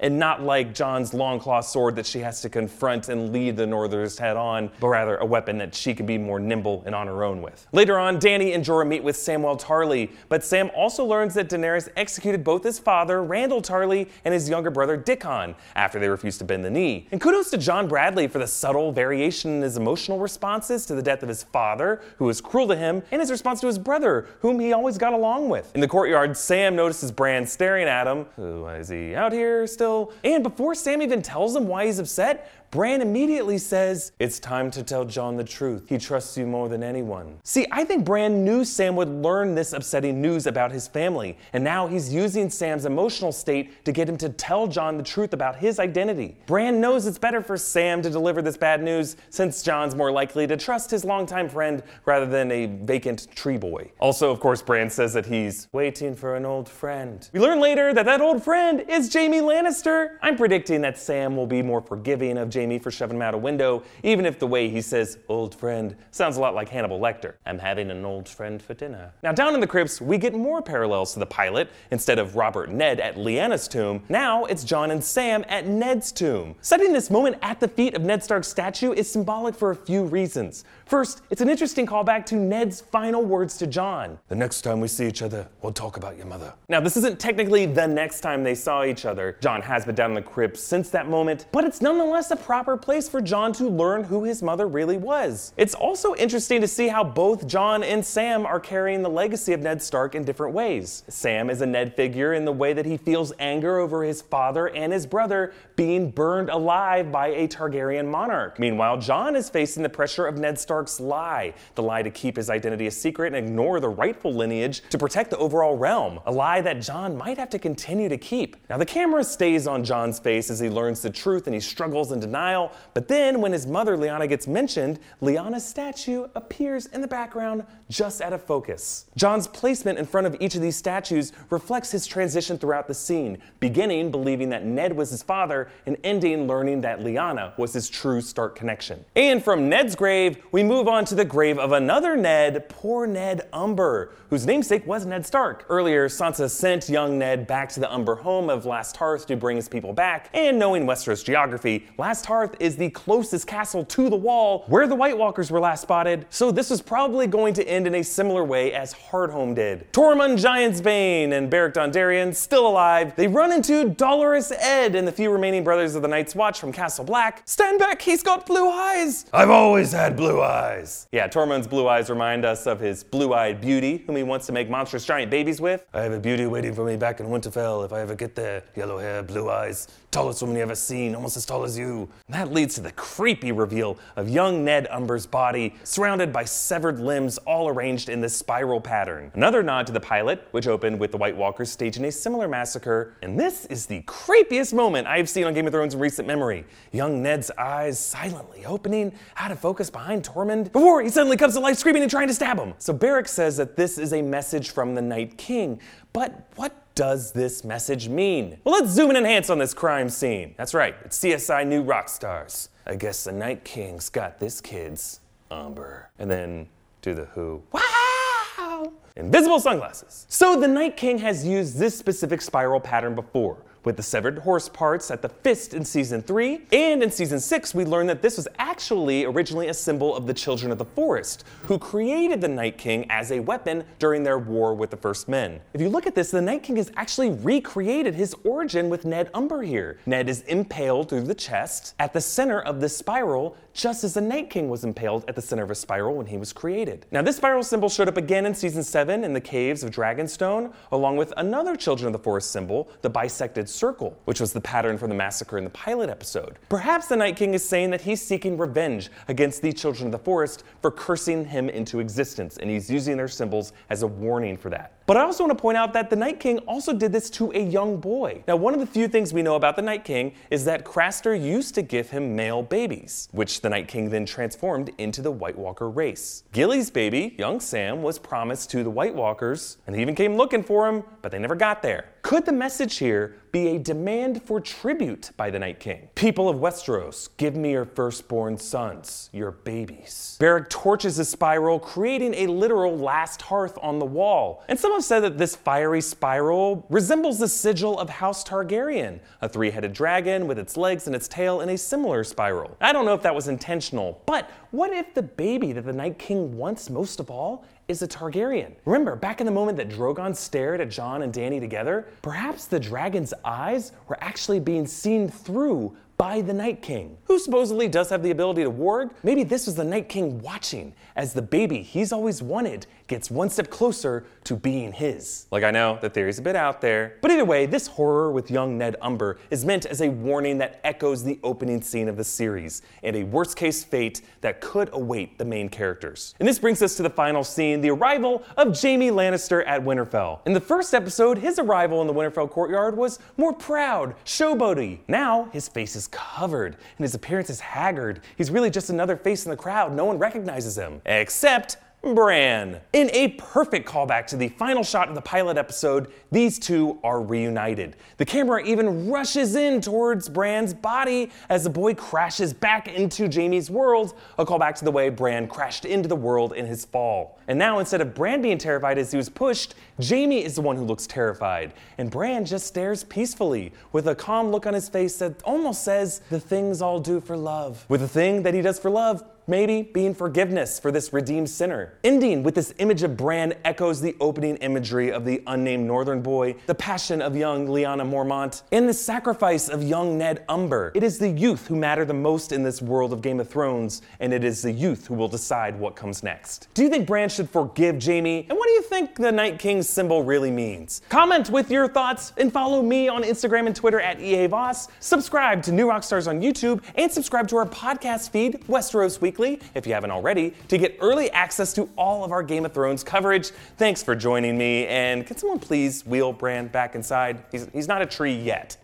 and 0.00 0.18
not 0.18 0.42
like 0.42 0.74
Jon's 0.74 1.12
longclaw 1.12 1.62
sword 1.62 1.94
that 1.94 2.04
she 2.04 2.18
has 2.18 2.40
to 2.40 2.48
confront 2.48 3.08
and 3.08 3.32
lead 3.32 3.56
the 3.56 3.68
Northerners 3.68 4.18
head 4.18 4.36
on, 4.36 4.72
but 4.80 4.88
rather 4.88 5.18
a 5.18 5.24
weapon 5.24 5.56
that 5.58 5.72
she 5.72 5.94
can 5.94 6.04
be 6.04 6.18
more 6.18 6.40
nimble 6.40 6.82
and 6.84 6.96
on 6.96 7.06
her 7.06 7.22
own 7.22 7.42
with. 7.42 7.68
Later 7.70 7.96
on, 7.96 8.18
Dany 8.18 8.56
and 8.56 8.64
Jorah 8.64 8.88
meet 8.88 9.04
with 9.04 9.14
Samwell 9.14 9.60
Tarly, 9.60 10.10
but 10.28 10.42
Sam 10.42 10.72
also 10.74 11.04
learns 11.04 11.34
that 11.34 11.48
Daenerys 11.48 11.88
executed 11.94 12.42
both 12.42 12.64
his 12.64 12.80
father, 12.80 13.18
Randyll 13.18 13.62
Tarly, 13.62 14.08
and 14.24 14.34
his 14.34 14.48
younger 14.48 14.70
brother, 14.70 14.96
Dickon, 14.96 15.54
after 15.76 16.00
they 16.00 16.08
refused 16.08 16.40
to 16.40 16.44
bend 16.44 16.64
the 16.64 16.70
knee. 16.70 17.06
And 17.12 17.20
kudos 17.20 17.50
to 17.50 17.56
John 17.56 17.86
Bradley 17.86 18.26
for 18.26 18.40
the 18.40 18.48
subtle 18.48 18.90
variation 18.90 19.52
in 19.52 19.62
his 19.62 19.76
emotional 19.76 20.18
responses 20.18 20.86
to 20.86 20.96
the 20.96 21.02
death 21.02 21.22
of 21.22 21.28
his 21.28 21.44
father, 21.44 22.02
who 22.16 22.24
was 22.24 22.40
cruel 22.40 22.66
to 22.66 22.74
him, 22.74 23.04
and 23.12 23.20
his 23.20 23.30
response 23.30 23.59
to 23.60 23.66
his 23.66 23.78
brother, 23.78 24.26
whom 24.40 24.58
he 24.60 24.72
always 24.72 24.98
got 24.98 25.12
along 25.12 25.48
with. 25.48 25.70
In 25.74 25.80
the 25.80 25.88
courtyard, 25.88 26.36
Sam 26.36 26.76
notices 26.76 27.12
Bran 27.12 27.46
staring 27.46 27.88
at 27.88 28.06
him. 28.06 28.26
Ooh, 28.38 28.66
is 28.68 28.88
he 28.88 29.14
out 29.14 29.32
here 29.32 29.66
still? 29.66 30.12
And 30.24 30.42
before 30.42 30.74
Sam 30.74 31.02
even 31.02 31.22
tells 31.22 31.54
him 31.54 31.66
why 31.66 31.86
he's 31.86 31.98
upset, 31.98 32.50
Bran 32.72 33.02
immediately 33.02 33.58
says, 33.58 34.12
It's 34.20 34.38
time 34.38 34.70
to 34.70 34.84
tell 34.84 35.04
Jon 35.04 35.36
the 35.36 35.42
truth. 35.42 35.88
He 35.88 35.98
trusts 35.98 36.38
you 36.38 36.46
more 36.46 36.68
than 36.68 36.84
anyone. 36.84 37.40
See, 37.42 37.66
I 37.72 37.82
think 37.82 38.04
Bran 38.04 38.44
knew 38.44 38.64
Sam 38.64 38.94
would 38.94 39.08
learn 39.08 39.56
this 39.56 39.72
upsetting 39.72 40.22
news 40.22 40.46
about 40.46 40.70
his 40.70 40.86
family, 40.86 41.36
and 41.52 41.64
now 41.64 41.88
he's 41.88 42.14
using 42.14 42.48
Sam's 42.48 42.84
emotional 42.84 43.32
state 43.32 43.84
to 43.86 43.90
get 43.90 44.08
him 44.08 44.16
to 44.18 44.28
tell 44.28 44.68
Jon 44.68 44.96
the 44.96 45.02
truth 45.02 45.32
about 45.32 45.56
his 45.56 45.80
identity. 45.80 46.36
Bran 46.46 46.80
knows 46.80 47.08
it's 47.08 47.18
better 47.18 47.42
for 47.42 47.56
Sam 47.56 48.02
to 48.02 48.10
deliver 48.10 48.40
this 48.40 48.56
bad 48.56 48.84
news 48.84 49.16
since 49.30 49.64
Jon's 49.64 49.96
more 49.96 50.12
likely 50.12 50.46
to 50.46 50.56
trust 50.56 50.92
his 50.92 51.04
longtime 51.04 51.48
friend 51.48 51.82
rather 52.04 52.26
than 52.26 52.52
a 52.52 52.66
vacant 52.66 53.26
tree 53.34 53.58
boy. 53.58 53.90
Also, 53.98 54.30
of 54.30 54.38
course, 54.38 54.62
Bran 54.62 54.90
says 54.90 55.12
that 55.14 55.26
he's 55.26 55.66
waiting 55.72 56.14
for 56.14 56.36
an 56.36 56.46
old 56.46 56.68
friend. 56.68 57.28
We 57.32 57.40
learn 57.40 57.58
later 57.58 57.92
that 57.94 58.06
that 58.06 58.20
old 58.20 58.44
friend 58.44 58.84
is 58.88 59.12
Jaime 59.12 59.40
Lannister. 59.40 60.18
I'm 60.22 60.36
predicting 60.36 60.82
that 60.82 60.98
Sam 60.98 61.36
will 61.36 61.48
be 61.48 61.62
more 61.62 61.80
forgiving 61.80 62.38
of 62.38 62.59
Jaime 62.60 62.78
for 62.78 62.90
shoving 62.90 63.16
him 63.16 63.22
out 63.22 63.34
a 63.34 63.38
window, 63.38 63.82
even 64.02 64.26
if 64.26 64.38
the 64.38 64.46
way 64.46 64.68
he 64.68 64.80
says 64.80 65.18
old 65.28 65.54
friend 65.54 65.96
sounds 66.10 66.36
a 66.36 66.40
lot 66.40 66.54
like 66.54 66.68
Hannibal 66.68 67.00
Lecter. 67.00 67.34
I'm 67.46 67.58
having 67.58 67.90
an 67.90 68.04
old 68.04 68.28
friend 68.28 68.60
for 68.62 68.74
dinner. 68.74 69.12
Now, 69.22 69.32
down 69.32 69.54
in 69.54 69.60
the 69.60 69.66
crypts, 69.66 70.00
we 70.00 70.18
get 70.18 70.34
more 70.34 70.62
parallels 70.62 71.14
to 71.14 71.18
the 71.18 71.26
pilot. 71.26 71.70
Instead 71.90 72.18
of 72.18 72.36
Robert 72.36 72.68
and 72.68 72.78
Ned 72.78 73.00
at 73.00 73.16
Lyanna's 73.16 73.66
tomb, 73.66 74.02
now 74.08 74.44
it's 74.44 74.64
Jon 74.64 74.90
and 74.90 75.02
Sam 75.02 75.44
at 75.48 75.66
Ned's 75.66 76.12
tomb. 76.12 76.54
Setting 76.60 76.92
this 76.92 77.10
moment 77.10 77.36
at 77.42 77.60
the 77.60 77.68
feet 77.68 77.94
of 77.94 78.02
Ned 78.02 78.22
Stark's 78.22 78.48
statue 78.48 78.92
is 78.92 79.10
symbolic 79.10 79.54
for 79.54 79.70
a 79.70 79.76
few 79.76 80.04
reasons. 80.04 80.64
First, 80.86 81.22
it's 81.30 81.40
an 81.40 81.48
interesting 81.48 81.86
callback 81.86 82.26
to 82.26 82.36
Ned's 82.36 82.80
final 82.80 83.24
words 83.24 83.56
to 83.58 83.66
Jon. 83.66 84.18
The 84.28 84.34
next 84.34 84.62
time 84.62 84.80
we 84.80 84.88
see 84.88 85.06
each 85.06 85.22
other, 85.22 85.46
we'll 85.62 85.72
talk 85.72 85.96
about 85.96 86.16
your 86.16 86.26
mother. 86.26 86.52
Now, 86.68 86.80
this 86.80 86.96
isn't 86.96 87.18
technically 87.20 87.66
the 87.66 87.86
next 87.86 88.20
time 88.20 88.42
they 88.42 88.54
saw 88.54 88.84
each 88.84 89.04
other. 89.04 89.36
Jon 89.40 89.62
has 89.62 89.84
been 89.84 89.94
down 89.94 90.10
in 90.10 90.14
the 90.14 90.22
crypt 90.22 90.56
since 90.56 90.90
that 90.90 91.08
moment, 91.08 91.46
but 91.52 91.64
it's 91.64 91.80
nonetheless 91.80 92.30
a 92.30 92.36
proper 92.50 92.76
place 92.76 93.08
for 93.08 93.20
Jon 93.20 93.52
to 93.52 93.68
learn 93.68 94.02
who 94.02 94.24
his 94.24 94.42
mother 94.42 94.66
really 94.66 94.96
was. 94.96 95.52
It's 95.56 95.72
also 95.72 96.16
interesting 96.16 96.60
to 96.62 96.66
see 96.66 96.88
how 96.88 97.04
both 97.04 97.46
Jon 97.46 97.84
and 97.84 98.04
Sam 98.04 98.44
are 98.44 98.58
carrying 98.58 99.02
the 99.02 99.08
legacy 99.08 99.52
of 99.52 99.60
Ned 99.60 99.80
Stark 99.80 100.16
in 100.16 100.24
different 100.24 100.52
ways. 100.52 101.04
Sam 101.06 101.48
is 101.48 101.60
a 101.60 101.66
Ned 101.66 101.94
figure 101.94 102.34
in 102.34 102.44
the 102.44 102.50
way 102.50 102.72
that 102.72 102.86
he 102.86 102.96
feels 102.96 103.32
anger 103.38 103.78
over 103.78 104.02
his 104.02 104.20
father 104.20 104.66
and 104.66 104.92
his 104.92 105.06
brother 105.06 105.52
being 105.76 106.10
burned 106.10 106.50
alive 106.50 107.12
by 107.12 107.28
a 107.28 107.46
Targaryen 107.46 108.08
monarch. 108.08 108.58
Meanwhile, 108.58 108.98
Jon 108.98 109.36
is 109.36 109.48
facing 109.48 109.84
the 109.84 109.88
pressure 109.88 110.26
of 110.26 110.36
Ned 110.36 110.58
Stark's 110.58 110.98
lie, 110.98 111.54
the 111.76 111.84
lie 111.84 112.02
to 112.02 112.10
keep 112.10 112.36
his 112.36 112.50
identity 112.50 112.88
a 112.88 112.90
secret 112.90 113.32
and 113.32 113.46
ignore 113.46 113.78
the 113.78 113.88
rightful 113.88 114.34
lineage 114.34 114.82
to 114.90 114.98
protect 114.98 115.30
the 115.30 115.38
overall 115.38 115.76
realm, 115.76 116.18
a 116.26 116.32
lie 116.32 116.60
that 116.62 116.80
Jon 116.80 117.16
might 117.16 117.38
have 117.38 117.50
to 117.50 117.60
continue 117.60 118.08
to 118.08 118.18
keep. 118.18 118.56
Now, 118.68 118.76
the 118.76 118.84
camera 118.84 119.22
stays 119.22 119.68
on 119.68 119.84
Jon's 119.84 120.18
face 120.18 120.50
as 120.50 120.58
he 120.58 120.68
learns 120.68 121.00
the 121.00 121.10
truth 121.10 121.46
and 121.46 121.54
he 121.54 121.60
struggles 121.60 122.10
and 122.10 122.20
denies 122.20 122.39
denial. 122.40 122.72
But 122.94 123.08
then, 123.08 123.40
when 123.40 123.52
his 123.52 123.66
mother 123.66 123.96
Lyanna 123.96 124.28
gets 124.28 124.46
mentioned, 124.46 124.98
Lyanna's 125.20 125.66
statue 125.66 126.26
appears 126.34 126.86
in 126.86 127.00
the 127.00 127.08
background 127.08 127.64
just 127.90 128.22
out 128.22 128.32
of 128.32 128.42
focus. 128.42 129.06
Jon's 129.16 129.46
placement 129.46 129.98
in 129.98 130.06
front 130.06 130.26
of 130.26 130.36
each 130.40 130.54
of 130.54 130.62
these 130.62 130.76
statues 130.76 131.32
reflects 131.50 131.90
his 131.90 132.06
transition 132.06 132.56
throughout 132.56 132.86
the 132.88 132.94
scene, 132.94 133.36
beginning 133.58 134.10
believing 134.10 134.48
that 134.48 134.64
Ned 134.64 134.96
was 134.96 135.10
his 135.10 135.22
father 135.22 135.68
and 135.84 135.98
ending 136.04 136.46
learning 136.46 136.80
that 136.82 137.00
Lyanna 137.00 137.56
was 137.58 137.74
his 137.74 137.90
true 137.90 138.20
Stark 138.20 138.54
connection. 138.54 139.04
And 139.16 139.42
from 139.42 139.68
Ned's 139.68 139.96
grave, 139.96 140.38
we 140.52 140.62
move 140.62 140.86
on 140.88 141.04
to 141.06 141.14
the 141.14 141.24
grave 141.24 141.58
of 141.58 141.72
another 141.72 142.16
Ned, 142.16 142.68
poor 142.68 143.06
Ned 143.06 143.48
Umber, 143.52 144.12
whose 144.30 144.46
namesake 144.46 144.86
was 144.86 145.04
Ned 145.04 145.26
Stark. 145.26 145.66
Earlier, 145.68 146.08
Sansa 146.08 146.48
sent 146.48 146.88
young 146.88 147.18
Ned 147.18 147.46
back 147.48 147.68
to 147.70 147.80
the 147.80 147.92
Umber 147.92 148.14
home 148.14 148.48
of 148.48 148.64
Last 148.64 148.96
Hearth 148.96 149.26
to 149.26 149.36
bring 149.36 149.56
his 149.56 149.68
people 149.68 149.92
back, 149.92 150.30
and 150.32 150.58
knowing 150.58 150.86
Westeros 150.86 151.24
geography, 151.24 151.88
Last 151.98 152.26
Hearth 152.26 152.54
is 152.60 152.76
the 152.76 152.90
closest 152.90 153.48
castle 153.48 153.84
to 153.86 154.08
the 154.08 154.16
wall 154.16 154.64
where 154.68 154.86
the 154.86 154.94
White 154.94 155.18
Walkers 155.18 155.50
were 155.50 155.58
last 155.58 155.82
spotted, 155.82 156.26
so 156.30 156.52
this 156.52 156.70
was 156.70 156.80
probably 156.80 157.26
going 157.26 157.52
to 157.54 157.68
end 157.68 157.79
in 157.86 157.94
a 157.94 158.02
similar 158.02 158.44
way 158.44 158.72
as 158.72 158.94
Hardhome 158.94 159.54
did. 159.54 159.92
Tormund 159.92 160.38
Giantsbane 160.38 161.32
and 161.32 161.50
Beric 161.50 161.74
Dondarrion, 161.74 162.34
still 162.34 162.66
alive, 162.66 163.16
they 163.16 163.28
run 163.28 163.52
into 163.52 163.90
Dolorous 163.90 164.52
Ed 164.52 164.94
and 164.94 165.06
the 165.06 165.12
few 165.12 165.30
remaining 165.30 165.64
brothers 165.64 165.94
of 165.94 166.02
the 166.02 166.08
Night's 166.08 166.34
Watch 166.34 166.60
from 166.60 166.72
Castle 166.72 167.04
Black. 167.04 167.42
Stand 167.44 167.78
back, 167.78 168.02
he's 168.02 168.22
got 168.22 168.46
blue 168.46 168.68
eyes! 168.68 169.26
I've 169.32 169.50
always 169.50 169.92
had 169.92 170.16
blue 170.16 170.40
eyes. 170.40 171.06
Yeah, 171.12 171.28
Tormund's 171.28 171.66
blue 171.66 171.88
eyes 171.88 172.10
remind 172.10 172.44
us 172.44 172.66
of 172.66 172.80
his 172.80 173.02
blue-eyed 173.02 173.60
beauty, 173.60 174.02
whom 174.06 174.16
he 174.16 174.22
wants 174.22 174.46
to 174.46 174.52
make 174.52 174.70
monstrous 174.70 175.04
giant 175.04 175.30
babies 175.30 175.60
with. 175.60 175.84
I 175.92 176.02
have 176.02 176.12
a 176.12 176.20
beauty 176.20 176.46
waiting 176.46 176.74
for 176.74 176.84
me 176.84 176.96
back 176.96 177.20
in 177.20 177.26
Winterfell 177.26 177.84
if 177.84 177.92
I 177.92 178.00
ever 178.00 178.14
get 178.14 178.34
there. 178.34 178.62
Yellow 178.76 178.98
hair, 178.98 179.22
blue 179.22 179.50
eyes, 179.50 179.88
tallest 180.10 180.42
woman 180.42 180.56
you 180.56 180.62
ever 180.62 180.74
seen, 180.74 181.14
almost 181.14 181.36
as 181.36 181.46
tall 181.46 181.64
as 181.64 181.78
you. 181.78 182.08
And 182.26 182.34
that 182.34 182.52
leads 182.52 182.74
to 182.74 182.80
the 182.80 182.92
creepy 182.92 183.52
reveal 183.52 183.98
of 184.16 184.28
young 184.28 184.64
Ned 184.64 184.88
Umber's 184.90 185.26
body, 185.26 185.74
surrounded 185.84 186.32
by 186.32 186.44
severed 186.44 186.98
limbs 186.98 187.38
all 187.38 187.68
arranged 187.68 188.08
in 188.08 188.20
this 188.20 188.36
spiral 188.36 188.80
pattern. 188.80 189.30
Another 189.34 189.62
nod 189.62 189.86
to 189.86 189.92
the 189.92 190.00
pilot, 190.00 190.46
which 190.50 190.66
opened 190.66 190.98
with 190.98 191.12
the 191.12 191.16
White 191.16 191.36
Walkers 191.36 191.70
staging 191.70 192.04
a 192.06 192.12
similar 192.12 192.48
massacre. 192.48 193.14
And 193.22 193.38
this 193.38 193.66
is 193.66 193.86
the 193.86 194.02
creepiest 194.02 194.74
moment 194.74 195.06
I 195.06 195.16
have 195.16 195.28
seen 195.28 195.44
on 195.44 195.54
Game 195.54 195.66
of 195.66 195.72
Thrones 195.72 195.94
in 195.94 196.00
recent 196.00 196.26
memory. 196.26 196.64
Young 196.90 197.22
Ned's 197.22 197.50
eyes 197.56 197.98
silently 197.98 198.64
opening, 198.66 199.12
out 199.36 199.52
of 199.52 199.60
focus 199.60 199.90
behind 199.90 200.24
Tormund, 200.24 200.72
before 200.72 201.02
he 201.02 201.08
suddenly 201.08 201.36
comes 201.36 201.54
to 201.54 201.60
life 201.60 201.78
screaming 201.78 202.02
and 202.02 202.10
trying 202.10 202.28
to 202.28 202.34
stab 202.34 202.58
him. 202.58 202.74
So 202.78 202.92
Beric 202.92 203.28
says 203.28 203.56
that 203.58 203.76
this 203.76 203.96
is 203.98 204.12
a 204.12 204.22
message 204.22 204.70
from 204.70 204.94
the 204.94 205.02
Night 205.02 205.38
King. 205.38 205.80
But 206.12 206.48
what 206.56 206.79
does 207.00 207.32
this 207.32 207.64
message 207.64 208.10
mean? 208.10 208.58
Well, 208.62 208.74
let's 208.74 208.92
zoom 208.92 209.08
and 209.08 209.16
enhance 209.16 209.48
on 209.48 209.56
this 209.56 209.72
crime 209.72 210.10
scene. 210.10 210.54
That's 210.58 210.74
right, 210.74 210.94
it's 211.02 211.18
CSI 211.18 211.66
New 211.66 211.82
Rockstars. 211.82 212.68
I 212.86 212.94
guess 212.94 213.24
the 213.24 213.32
Night 213.32 213.64
King's 213.64 214.10
got 214.10 214.38
this 214.38 214.60
kid's 214.60 215.20
Umber. 215.50 216.10
And 216.18 216.30
then 216.30 216.68
do 217.00 217.14
the 217.14 217.24
who. 217.24 217.62
Wow! 217.72 218.92
Invisible 219.16 219.60
sunglasses. 219.60 220.26
So 220.28 220.60
the 220.60 220.68
Night 220.68 220.98
King 220.98 221.16
has 221.20 221.42
used 221.46 221.78
this 221.78 221.98
specific 221.98 222.42
spiral 222.42 222.80
pattern 222.80 223.14
before 223.14 223.56
with 223.84 223.96
the 223.96 224.02
severed 224.02 224.38
horse 224.38 224.68
parts 224.68 225.10
at 225.10 225.22
the 225.22 225.28
fist 225.28 225.74
in 225.74 225.84
season 225.84 226.22
3. 226.22 226.66
And 226.72 227.02
in 227.02 227.10
season 227.10 227.40
6, 227.40 227.74
we 227.74 227.84
learned 227.84 228.08
that 228.08 228.22
this 228.22 228.36
was 228.36 228.48
actually 228.58 229.24
originally 229.24 229.68
a 229.68 229.74
symbol 229.74 230.14
of 230.14 230.26
the 230.26 230.34
Children 230.34 230.72
of 230.72 230.78
the 230.78 230.84
Forest, 230.84 231.44
who 231.64 231.78
created 231.78 232.40
the 232.40 232.48
Night 232.48 232.78
King 232.78 233.06
as 233.10 233.32
a 233.32 233.40
weapon 233.40 233.84
during 233.98 234.22
their 234.22 234.38
war 234.38 234.74
with 234.74 234.90
the 234.90 234.96
First 234.96 235.28
Men. 235.28 235.60
If 235.72 235.80
you 235.80 235.88
look 235.88 236.06
at 236.06 236.14
this, 236.14 236.30
the 236.30 236.42
Night 236.42 236.62
King 236.62 236.76
has 236.76 236.90
actually 236.96 237.30
recreated 237.30 238.14
his 238.14 238.34
origin 238.44 238.90
with 238.90 239.04
Ned 239.04 239.30
Umber 239.34 239.62
here. 239.62 239.98
Ned 240.06 240.28
is 240.28 240.42
impaled 240.42 241.08
through 241.08 241.22
the 241.22 241.34
chest 241.34 241.94
at 241.98 242.12
the 242.12 242.20
center 242.20 242.60
of 242.60 242.80
this 242.80 242.96
spiral, 242.96 243.56
just 243.72 244.04
as 244.04 244.14
the 244.14 244.20
Night 244.20 244.50
King 244.50 244.68
was 244.68 244.84
impaled 244.84 245.24
at 245.28 245.36
the 245.36 245.42
center 245.42 245.62
of 245.62 245.70
a 245.70 245.74
spiral 245.74 246.16
when 246.16 246.26
he 246.26 246.36
was 246.36 246.52
created. 246.52 247.06
Now, 247.10 247.22
this 247.22 247.36
spiral 247.36 247.62
symbol 247.62 247.88
showed 247.88 248.08
up 248.08 248.16
again 248.16 248.44
in 248.46 248.54
season 248.54 248.82
7 248.82 249.24
in 249.24 249.32
the 249.32 249.40
caves 249.40 249.82
of 249.82 249.90
Dragonstone, 249.90 250.72
along 250.92 251.16
with 251.16 251.32
another 251.36 251.76
Children 251.76 252.08
of 252.08 252.12
the 252.12 252.22
Forest 252.22 252.50
symbol, 252.50 252.88
the 253.02 253.10
bisected 253.10 253.68
circle, 253.70 254.18
which 254.24 254.40
was 254.40 254.52
the 254.52 254.60
pattern 254.60 254.98
from 254.98 255.08
the 255.08 255.14
massacre 255.14 255.58
in 255.58 255.64
the 255.64 255.70
pilot 255.70 256.10
episode. 256.10 256.58
Perhaps 256.68 257.08
the 257.08 257.16
Night 257.16 257.36
King 257.36 257.54
is 257.54 257.66
saying 257.66 257.90
that 257.90 258.00
he's 258.00 258.20
seeking 258.20 258.58
revenge 258.58 259.10
against 259.28 259.62
the 259.62 259.72
Children 259.72 260.06
of 260.06 260.12
the 260.12 260.18
Forest 260.18 260.64
for 260.82 260.90
cursing 260.90 261.44
him 261.44 261.68
into 261.68 262.00
existence, 262.00 262.56
and 262.56 262.70
he's 262.70 262.90
using 262.90 263.16
their 263.16 263.28
symbols 263.28 263.72
as 263.88 264.02
a 264.02 264.06
warning 264.06 264.56
for 264.56 264.70
that. 264.70 264.99
But 265.10 265.16
I 265.16 265.22
also 265.22 265.42
want 265.42 265.58
to 265.58 265.60
point 265.60 265.76
out 265.76 265.92
that 265.94 266.08
the 266.08 266.14
Night 266.14 266.38
King 266.38 266.58
also 266.68 266.92
did 266.92 267.10
this 267.10 267.30
to 267.30 267.50
a 267.50 267.58
young 267.58 267.96
boy. 267.96 268.44
Now, 268.46 268.54
one 268.54 268.74
of 268.74 268.78
the 268.78 268.86
few 268.86 269.08
things 269.08 269.34
we 269.34 269.42
know 269.42 269.56
about 269.56 269.74
the 269.74 269.82
Night 269.82 270.04
King 270.04 270.34
is 270.52 270.64
that 270.66 270.84
Craster 270.84 271.34
used 271.34 271.74
to 271.74 271.82
give 271.82 272.10
him 272.10 272.36
male 272.36 272.62
babies, 272.62 273.28
which 273.32 273.60
the 273.60 273.68
Night 273.68 273.88
King 273.88 274.10
then 274.10 274.24
transformed 274.24 274.92
into 274.98 275.20
the 275.20 275.32
White 275.32 275.58
Walker 275.58 275.90
race. 275.90 276.44
Gilly's 276.52 276.92
baby, 276.92 277.34
young 277.38 277.58
Sam, 277.58 278.04
was 278.04 278.20
promised 278.20 278.70
to 278.70 278.84
the 278.84 278.90
White 278.90 279.16
Walkers, 279.16 279.78
and 279.84 279.96
they 279.96 280.00
even 280.00 280.14
came 280.14 280.36
looking 280.36 280.62
for 280.62 280.88
him, 280.88 281.02
but 281.22 281.32
they 281.32 281.40
never 281.40 281.56
got 281.56 281.82
there. 281.82 282.10
Could 282.22 282.44
the 282.44 282.52
message 282.52 282.98
here 282.98 283.36
be 283.50 283.68
a 283.68 283.78
demand 283.78 284.42
for 284.42 284.60
tribute 284.60 285.30
by 285.36 285.50
the 285.50 285.58
Night 285.58 285.80
King? 285.80 286.10
People 286.14 286.48
of 286.48 286.58
Westeros, 286.58 287.30
give 287.38 287.56
me 287.56 287.72
your 287.72 287.86
firstborn 287.86 288.58
sons, 288.58 289.30
your 289.32 289.50
babies. 289.50 290.36
Beric 290.38 290.68
torches 290.68 291.18
a 291.18 291.24
spiral, 291.24 291.80
creating 291.80 292.34
a 292.34 292.46
literal 292.46 292.96
last 292.96 293.42
hearth 293.42 293.78
on 293.82 293.98
the 293.98 294.04
wall. 294.04 294.62
And 294.68 294.78
some 294.78 294.92
have 295.00 295.06
said 295.06 295.20
that 295.20 295.38
this 295.38 295.56
fiery 295.56 296.02
spiral 296.02 296.84
resembles 296.90 297.38
the 297.38 297.48
sigil 297.48 297.98
of 297.98 298.10
House 298.10 298.44
Targaryen, 298.44 299.18
a 299.40 299.48
three 299.48 299.70
headed 299.70 299.94
dragon 299.94 300.46
with 300.46 300.58
its 300.58 300.76
legs 300.76 301.06
and 301.06 301.16
its 301.16 301.26
tail 301.26 301.62
in 301.62 301.70
a 301.70 301.78
similar 301.78 302.22
spiral. 302.22 302.76
I 302.82 302.92
don't 302.92 303.06
know 303.06 303.14
if 303.14 303.22
that 303.22 303.34
was 303.34 303.48
intentional, 303.48 304.20
but 304.26 304.50
what 304.72 304.92
if 304.92 305.14
the 305.14 305.22
baby 305.22 305.72
that 305.72 305.86
the 305.86 305.92
Night 305.94 306.18
King 306.18 306.54
wants 306.54 306.90
most 306.90 307.18
of 307.18 307.30
all 307.30 307.64
is 307.88 308.02
a 308.02 308.06
Targaryen. 308.06 308.72
Remember, 308.84 309.16
back 309.16 309.40
in 309.40 309.46
the 309.46 309.52
moment 309.52 309.76
that 309.78 309.88
Drogon 309.88 310.36
stared 310.36 310.80
at 310.80 310.90
Jon 310.90 311.22
and 311.22 311.32
Dany 311.32 311.58
together, 311.58 312.06
perhaps 312.22 312.66
the 312.66 312.78
dragon's 312.78 313.34
eyes 313.44 313.92
were 314.06 314.16
actually 314.20 314.60
being 314.60 314.86
seen 314.86 315.28
through 315.28 315.96
by 316.20 316.42
the 316.42 316.52
Night 316.52 316.82
King, 316.82 317.16
who 317.24 317.38
supposedly 317.38 317.88
does 317.88 318.10
have 318.10 318.22
the 318.22 318.30
ability 318.30 318.62
to 318.62 318.70
warg. 318.70 319.10
Maybe 319.22 319.42
this 319.42 319.64
was 319.64 319.74
the 319.74 319.84
Night 319.84 320.10
King 320.10 320.38
watching 320.42 320.92
as 321.16 321.32
the 321.32 321.40
baby 321.40 321.80
he's 321.80 322.12
always 322.12 322.42
wanted 322.42 322.86
gets 323.06 323.30
one 323.30 323.48
step 323.48 323.70
closer 323.70 324.26
to 324.44 324.54
being 324.54 324.92
his. 324.92 325.46
Like, 325.50 325.64
I 325.64 325.70
know 325.70 325.98
the 326.00 326.10
theory's 326.10 326.38
a 326.38 326.42
bit 326.42 326.56
out 326.56 326.82
there, 326.82 327.16
but 327.22 327.30
either 327.30 327.46
way, 327.46 327.64
this 327.64 327.86
horror 327.86 328.30
with 328.30 328.50
young 328.50 328.76
Ned 328.76 328.96
Umber 329.00 329.38
is 329.50 329.64
meant 329.64 329.86
as 329.86 330.02
a 330.02 330.10
warning 330.10 330.58
that 330.58 330.78
echoes 330.84 331.24
the 331.24 331.40
opening 331.42 331.80
scene 331.80 332.06
of 332.06 332.18
the 332.18 332.24
series 332.24 332.82
and 333.02 333.16
a 333.16 333.24
worst 333.24 333.56
case 333.56 333.82
fate 333.82 334.20
that 334.42 334.60
could 334.60 334.90
await 334.92 335.38
the 335.38 335.44
main 335.46 335.70
characters. 335.70 336.34
And 336.38 336.46
this 336.46 336.58
brings 336.58 336.82
us 336.82 336.96
to 336.96 337.02
the 337.02 337.10
final 337.10 337.44
scene 337.44 337.80
the 337.80 337.90
arrival 337.90 338.44
of 338.58 338.78
Jaime 338.78 339.10
Lannister 339.10 339.66
at 339.66 339.82
Winterfell. 339.82 340.40
In 340.46 340.52
the 340.52 340.60
first 340.60 340.92
episode, 340.92 341.38
his 341.38 341.58
arrival 341.58 342.02
in 342.02 342.06
the 342.06 342.14
Winterfell 342.14 342.50
courtyard 342.50 342.94
was 342.94 343.18
more 343.38 343.54
proud, 343.54 344.14
showboaty. 344.26 344.98
Now, 345.08 345.48
his 345.52 345.66
face 345.66 345.96
is 345.96 346.09
covered 346.10 346.76
and 346.96 347.04
his 347.04 347.14
appearance 347.14 347.50
is 347.50 347.60
haggard. 347.60 348.20
He's 348.36 348.50
really 348.50 348.70
just 348.70 348.90
another 348.90 349.16
face 349.16 349.44
in 349.44 349.50
the 349.50 349.56
crowd. 349.56 349.92
No 349.92 350.04
one 350.04 350.18
recognizes 350.18 350.76
him. 350.76 351.00
Except 351.06 351.76
Bran. 352.02 352.80
In 352.94 353.10
a 353.12 353.28
perfect 353.28 353.86
callback 353.86 354.26
to 354.28 354.36
the 354.36 354.48
final 354.48 354.82
shot 354.82 355.08
of 355.10 355.14
the 355.14 355.20
pilot 355.20 355.58
episode, 355.58 356.10
these 356.30 356.58
two 356.58 356.98
are 357.02 357.20
reunited. 357.20 357.96
The 358.16 358.24
camera 358.24 358.62
even 358.64 359.10
rushes 359.10 359.56
in 359.56 359.80
towards 359.80 360.28
Bran's 360.28 360.72
body 360.72 361.30
as 361.48 361.64
the 361.64 361.70
boy 361.70 361.94
crashes 361.94 362.52
back 362.52 362.88
into 362.88 363.28
Jaime's 363.28 363.70
world, 363.70 364.14
a 364.38 364.46
callback 364.46 364.76
to 364.76 364.84
the 364.84 364.92
way 364.92 365.08
Bran 365.08 365.48
crashed 365.48 365.84
into 365.84 366.08
the 366.08 366.16
world 366.16 366.52
in 366.52 366.66
his 366.66 366.84
fall. 366.84 367.38
And 367.48 367.58
now, 367.58 367.80
instead 367.80 368.00
of 368.00 368.14
Bran 368.14 368.42
being 368.42 368.58
terrified 368.58 368.96
as 368.96 369.10
he 369.10 369.16
was 369.16 369.28
pushed, 369.28 369.74
Jamie 369.98 370.44
is 370.44 370.54
the 370.54 370.60
one 370.60 370.76
who 370.76 370.84
looks 370.84 371.06
terrified. 371.06 371.72
And 371.98 372.10
Bran 372.10 372.44
just 372.44 372.66
stares 372.66 373.02
peacefully, 373.02 373.72
with 373.92 374.06
a 374.06 374.14
calm 374.14 374.52
look 374.52 374.66
on 374.66 374.74
his 374.74 374.88
face 374.88 375.16
that 375.18 375.42
almost 375.42 375.82
says, 375.82 376.20
The 376.30 376.38
things 376.38 376.80
I'll 376.80 377.00
do 377.00 377.20
for 377.20 377.36
love. 377.36 377.84
With 377.88 378.00
the 378.02 378.08
thing 378.08 378.44
that 378.44 378.54
he 378.54 378.62
does 378.62 378.78
for 378.78 378.90
love, 378.90 379.24
maybe 379.50 379.82
being 379.82 380.14
forgiveness 380.14 380.78
for 380.78 380.92
this 380.92 381.12
redeemed 381.12 381.50
sinner. 381.50 381.94
Ending 382.04 382.44
with 382.44 382.54
this 382.54 382.72
image 382.78 383.02
of 383.02 383.16
Bran 383.16 383.54
echoes 383.64 384.00
the 384.00 384.16
opening 384.20 384.56
imagery 384.58 385.10
of 385.10 385.24
the 385.24 385.42
unnamed 385.48 385.86
northern 385.86 386.19
boy, 386.20 386.56
the 386.66 386.74
passion 386.74 387.20
of 387.20 387.36
young 387.36 387.66
Lyanna 387.66 388.08
Mormont, 388.08 388.62
and 388.72 388.88
the 388.88 388.94
sacrifice 388.94 389.68
of 389.68 389.82
young 389.82 390.18
Ned 390.18 390.44
Umber. 390.48 390.92
It 390.94 391.02
is 391.02 391.18
the 391.18 391.28
youth 391.28 391.66
who 391.66 391.76
matter 391.76 392.04
the 392.04 392.14
most 392.14 392.52
in 392.52 392.62
this 392.62 392.80
world 392.80 393.12
of 393.12 393.22
Game 393.22 393.40
of 393.40 393.48
Thrones, 393.48 394.02
and 394.20 394.32
it 394.32 394.44
is 394.44 394.62
the 394.62 394.72
youth 394.72 395.06
who 395.06 395.14
will 395.14 395.28
decide 395.28 395.78
what 395.78 395.96
comes 395.96 396.22
next. 396.22 396.68
Do 396.74 396.82
you 396.82 396.88
think 396.88 397.06
Bran 397.06 397.28
should 397.28 397.50
forgive 397.50 398.02
Jaime? 398.02 398.46
And 398.48 398.58
what 398.58 398.66
do 398.66 398.72
you 398.72 398.82
think 398.82 399.16
the 399.16 399.32
Night 399.32 399.58
King's 399.58 399.88
symbol 399.88 400.22
really 400.22 400.50
means? 400.50 401.02
Comment 401.08 401.48
with 401.50 401.70
your 401.70 401.88
thoughts 401.88 402.32
and 402.36 402.52
follow 402.52 402.82
me 402.82 403.08
on 403.08 403.22
Instagram 403.22 403.66
and 403.66 403.74
Twitter 403.74 404.00
at 404.00 404.20
EA 404.20 404.46
Voss. 404.46 404.88
Subscribe 405.00 405.62
to 405.64 405.72
New 405.72 405.86
Rockstars 405.86 406.28
on 406.28 406.40
YouTube 406.40 406.82
and 406.94 407.10
subscribe 407.10 407.48
to 407.48 407.56
our 407.56 407.66
podcast 407.66 408.30
feed, 408.30 408.60
Westeros 408.68 409.20
Weekly 409.20 409.60
if 409.74 409.86
you 409.86 409.94
haven't 409.94 410.10
already, 410.10 410.54
to 410.68 410.78
get 410.78 410.96
early 411.00 411.30
access 411.30 411.72
to 411.74 411.88
all 411.96 412.24
of 412.24 412.32
our 412.32 412.42
Game 412.42 412.64
of 412.64 412.72
Thrones 412.72 413.04
coverage. 413.04 413.50
Thanks 413.76 414.02
for 414.02 414.14
joining 414.14 414.56
me, 414.56 414.86
and 414.86 415.26
can 415.26 415.36
someone 415.36 415.58
please 415.58 416.04
wheel 416.10 416.32
Bran 416.32 416.68
back 416.68 416.94
inside? 416.94 417.42
He's, 417.50 417.68
he's 417.72 417.88
not 417.88 418.02
a 418.02 418.06
tree 418.06 418.34
yet. 418.34 418.76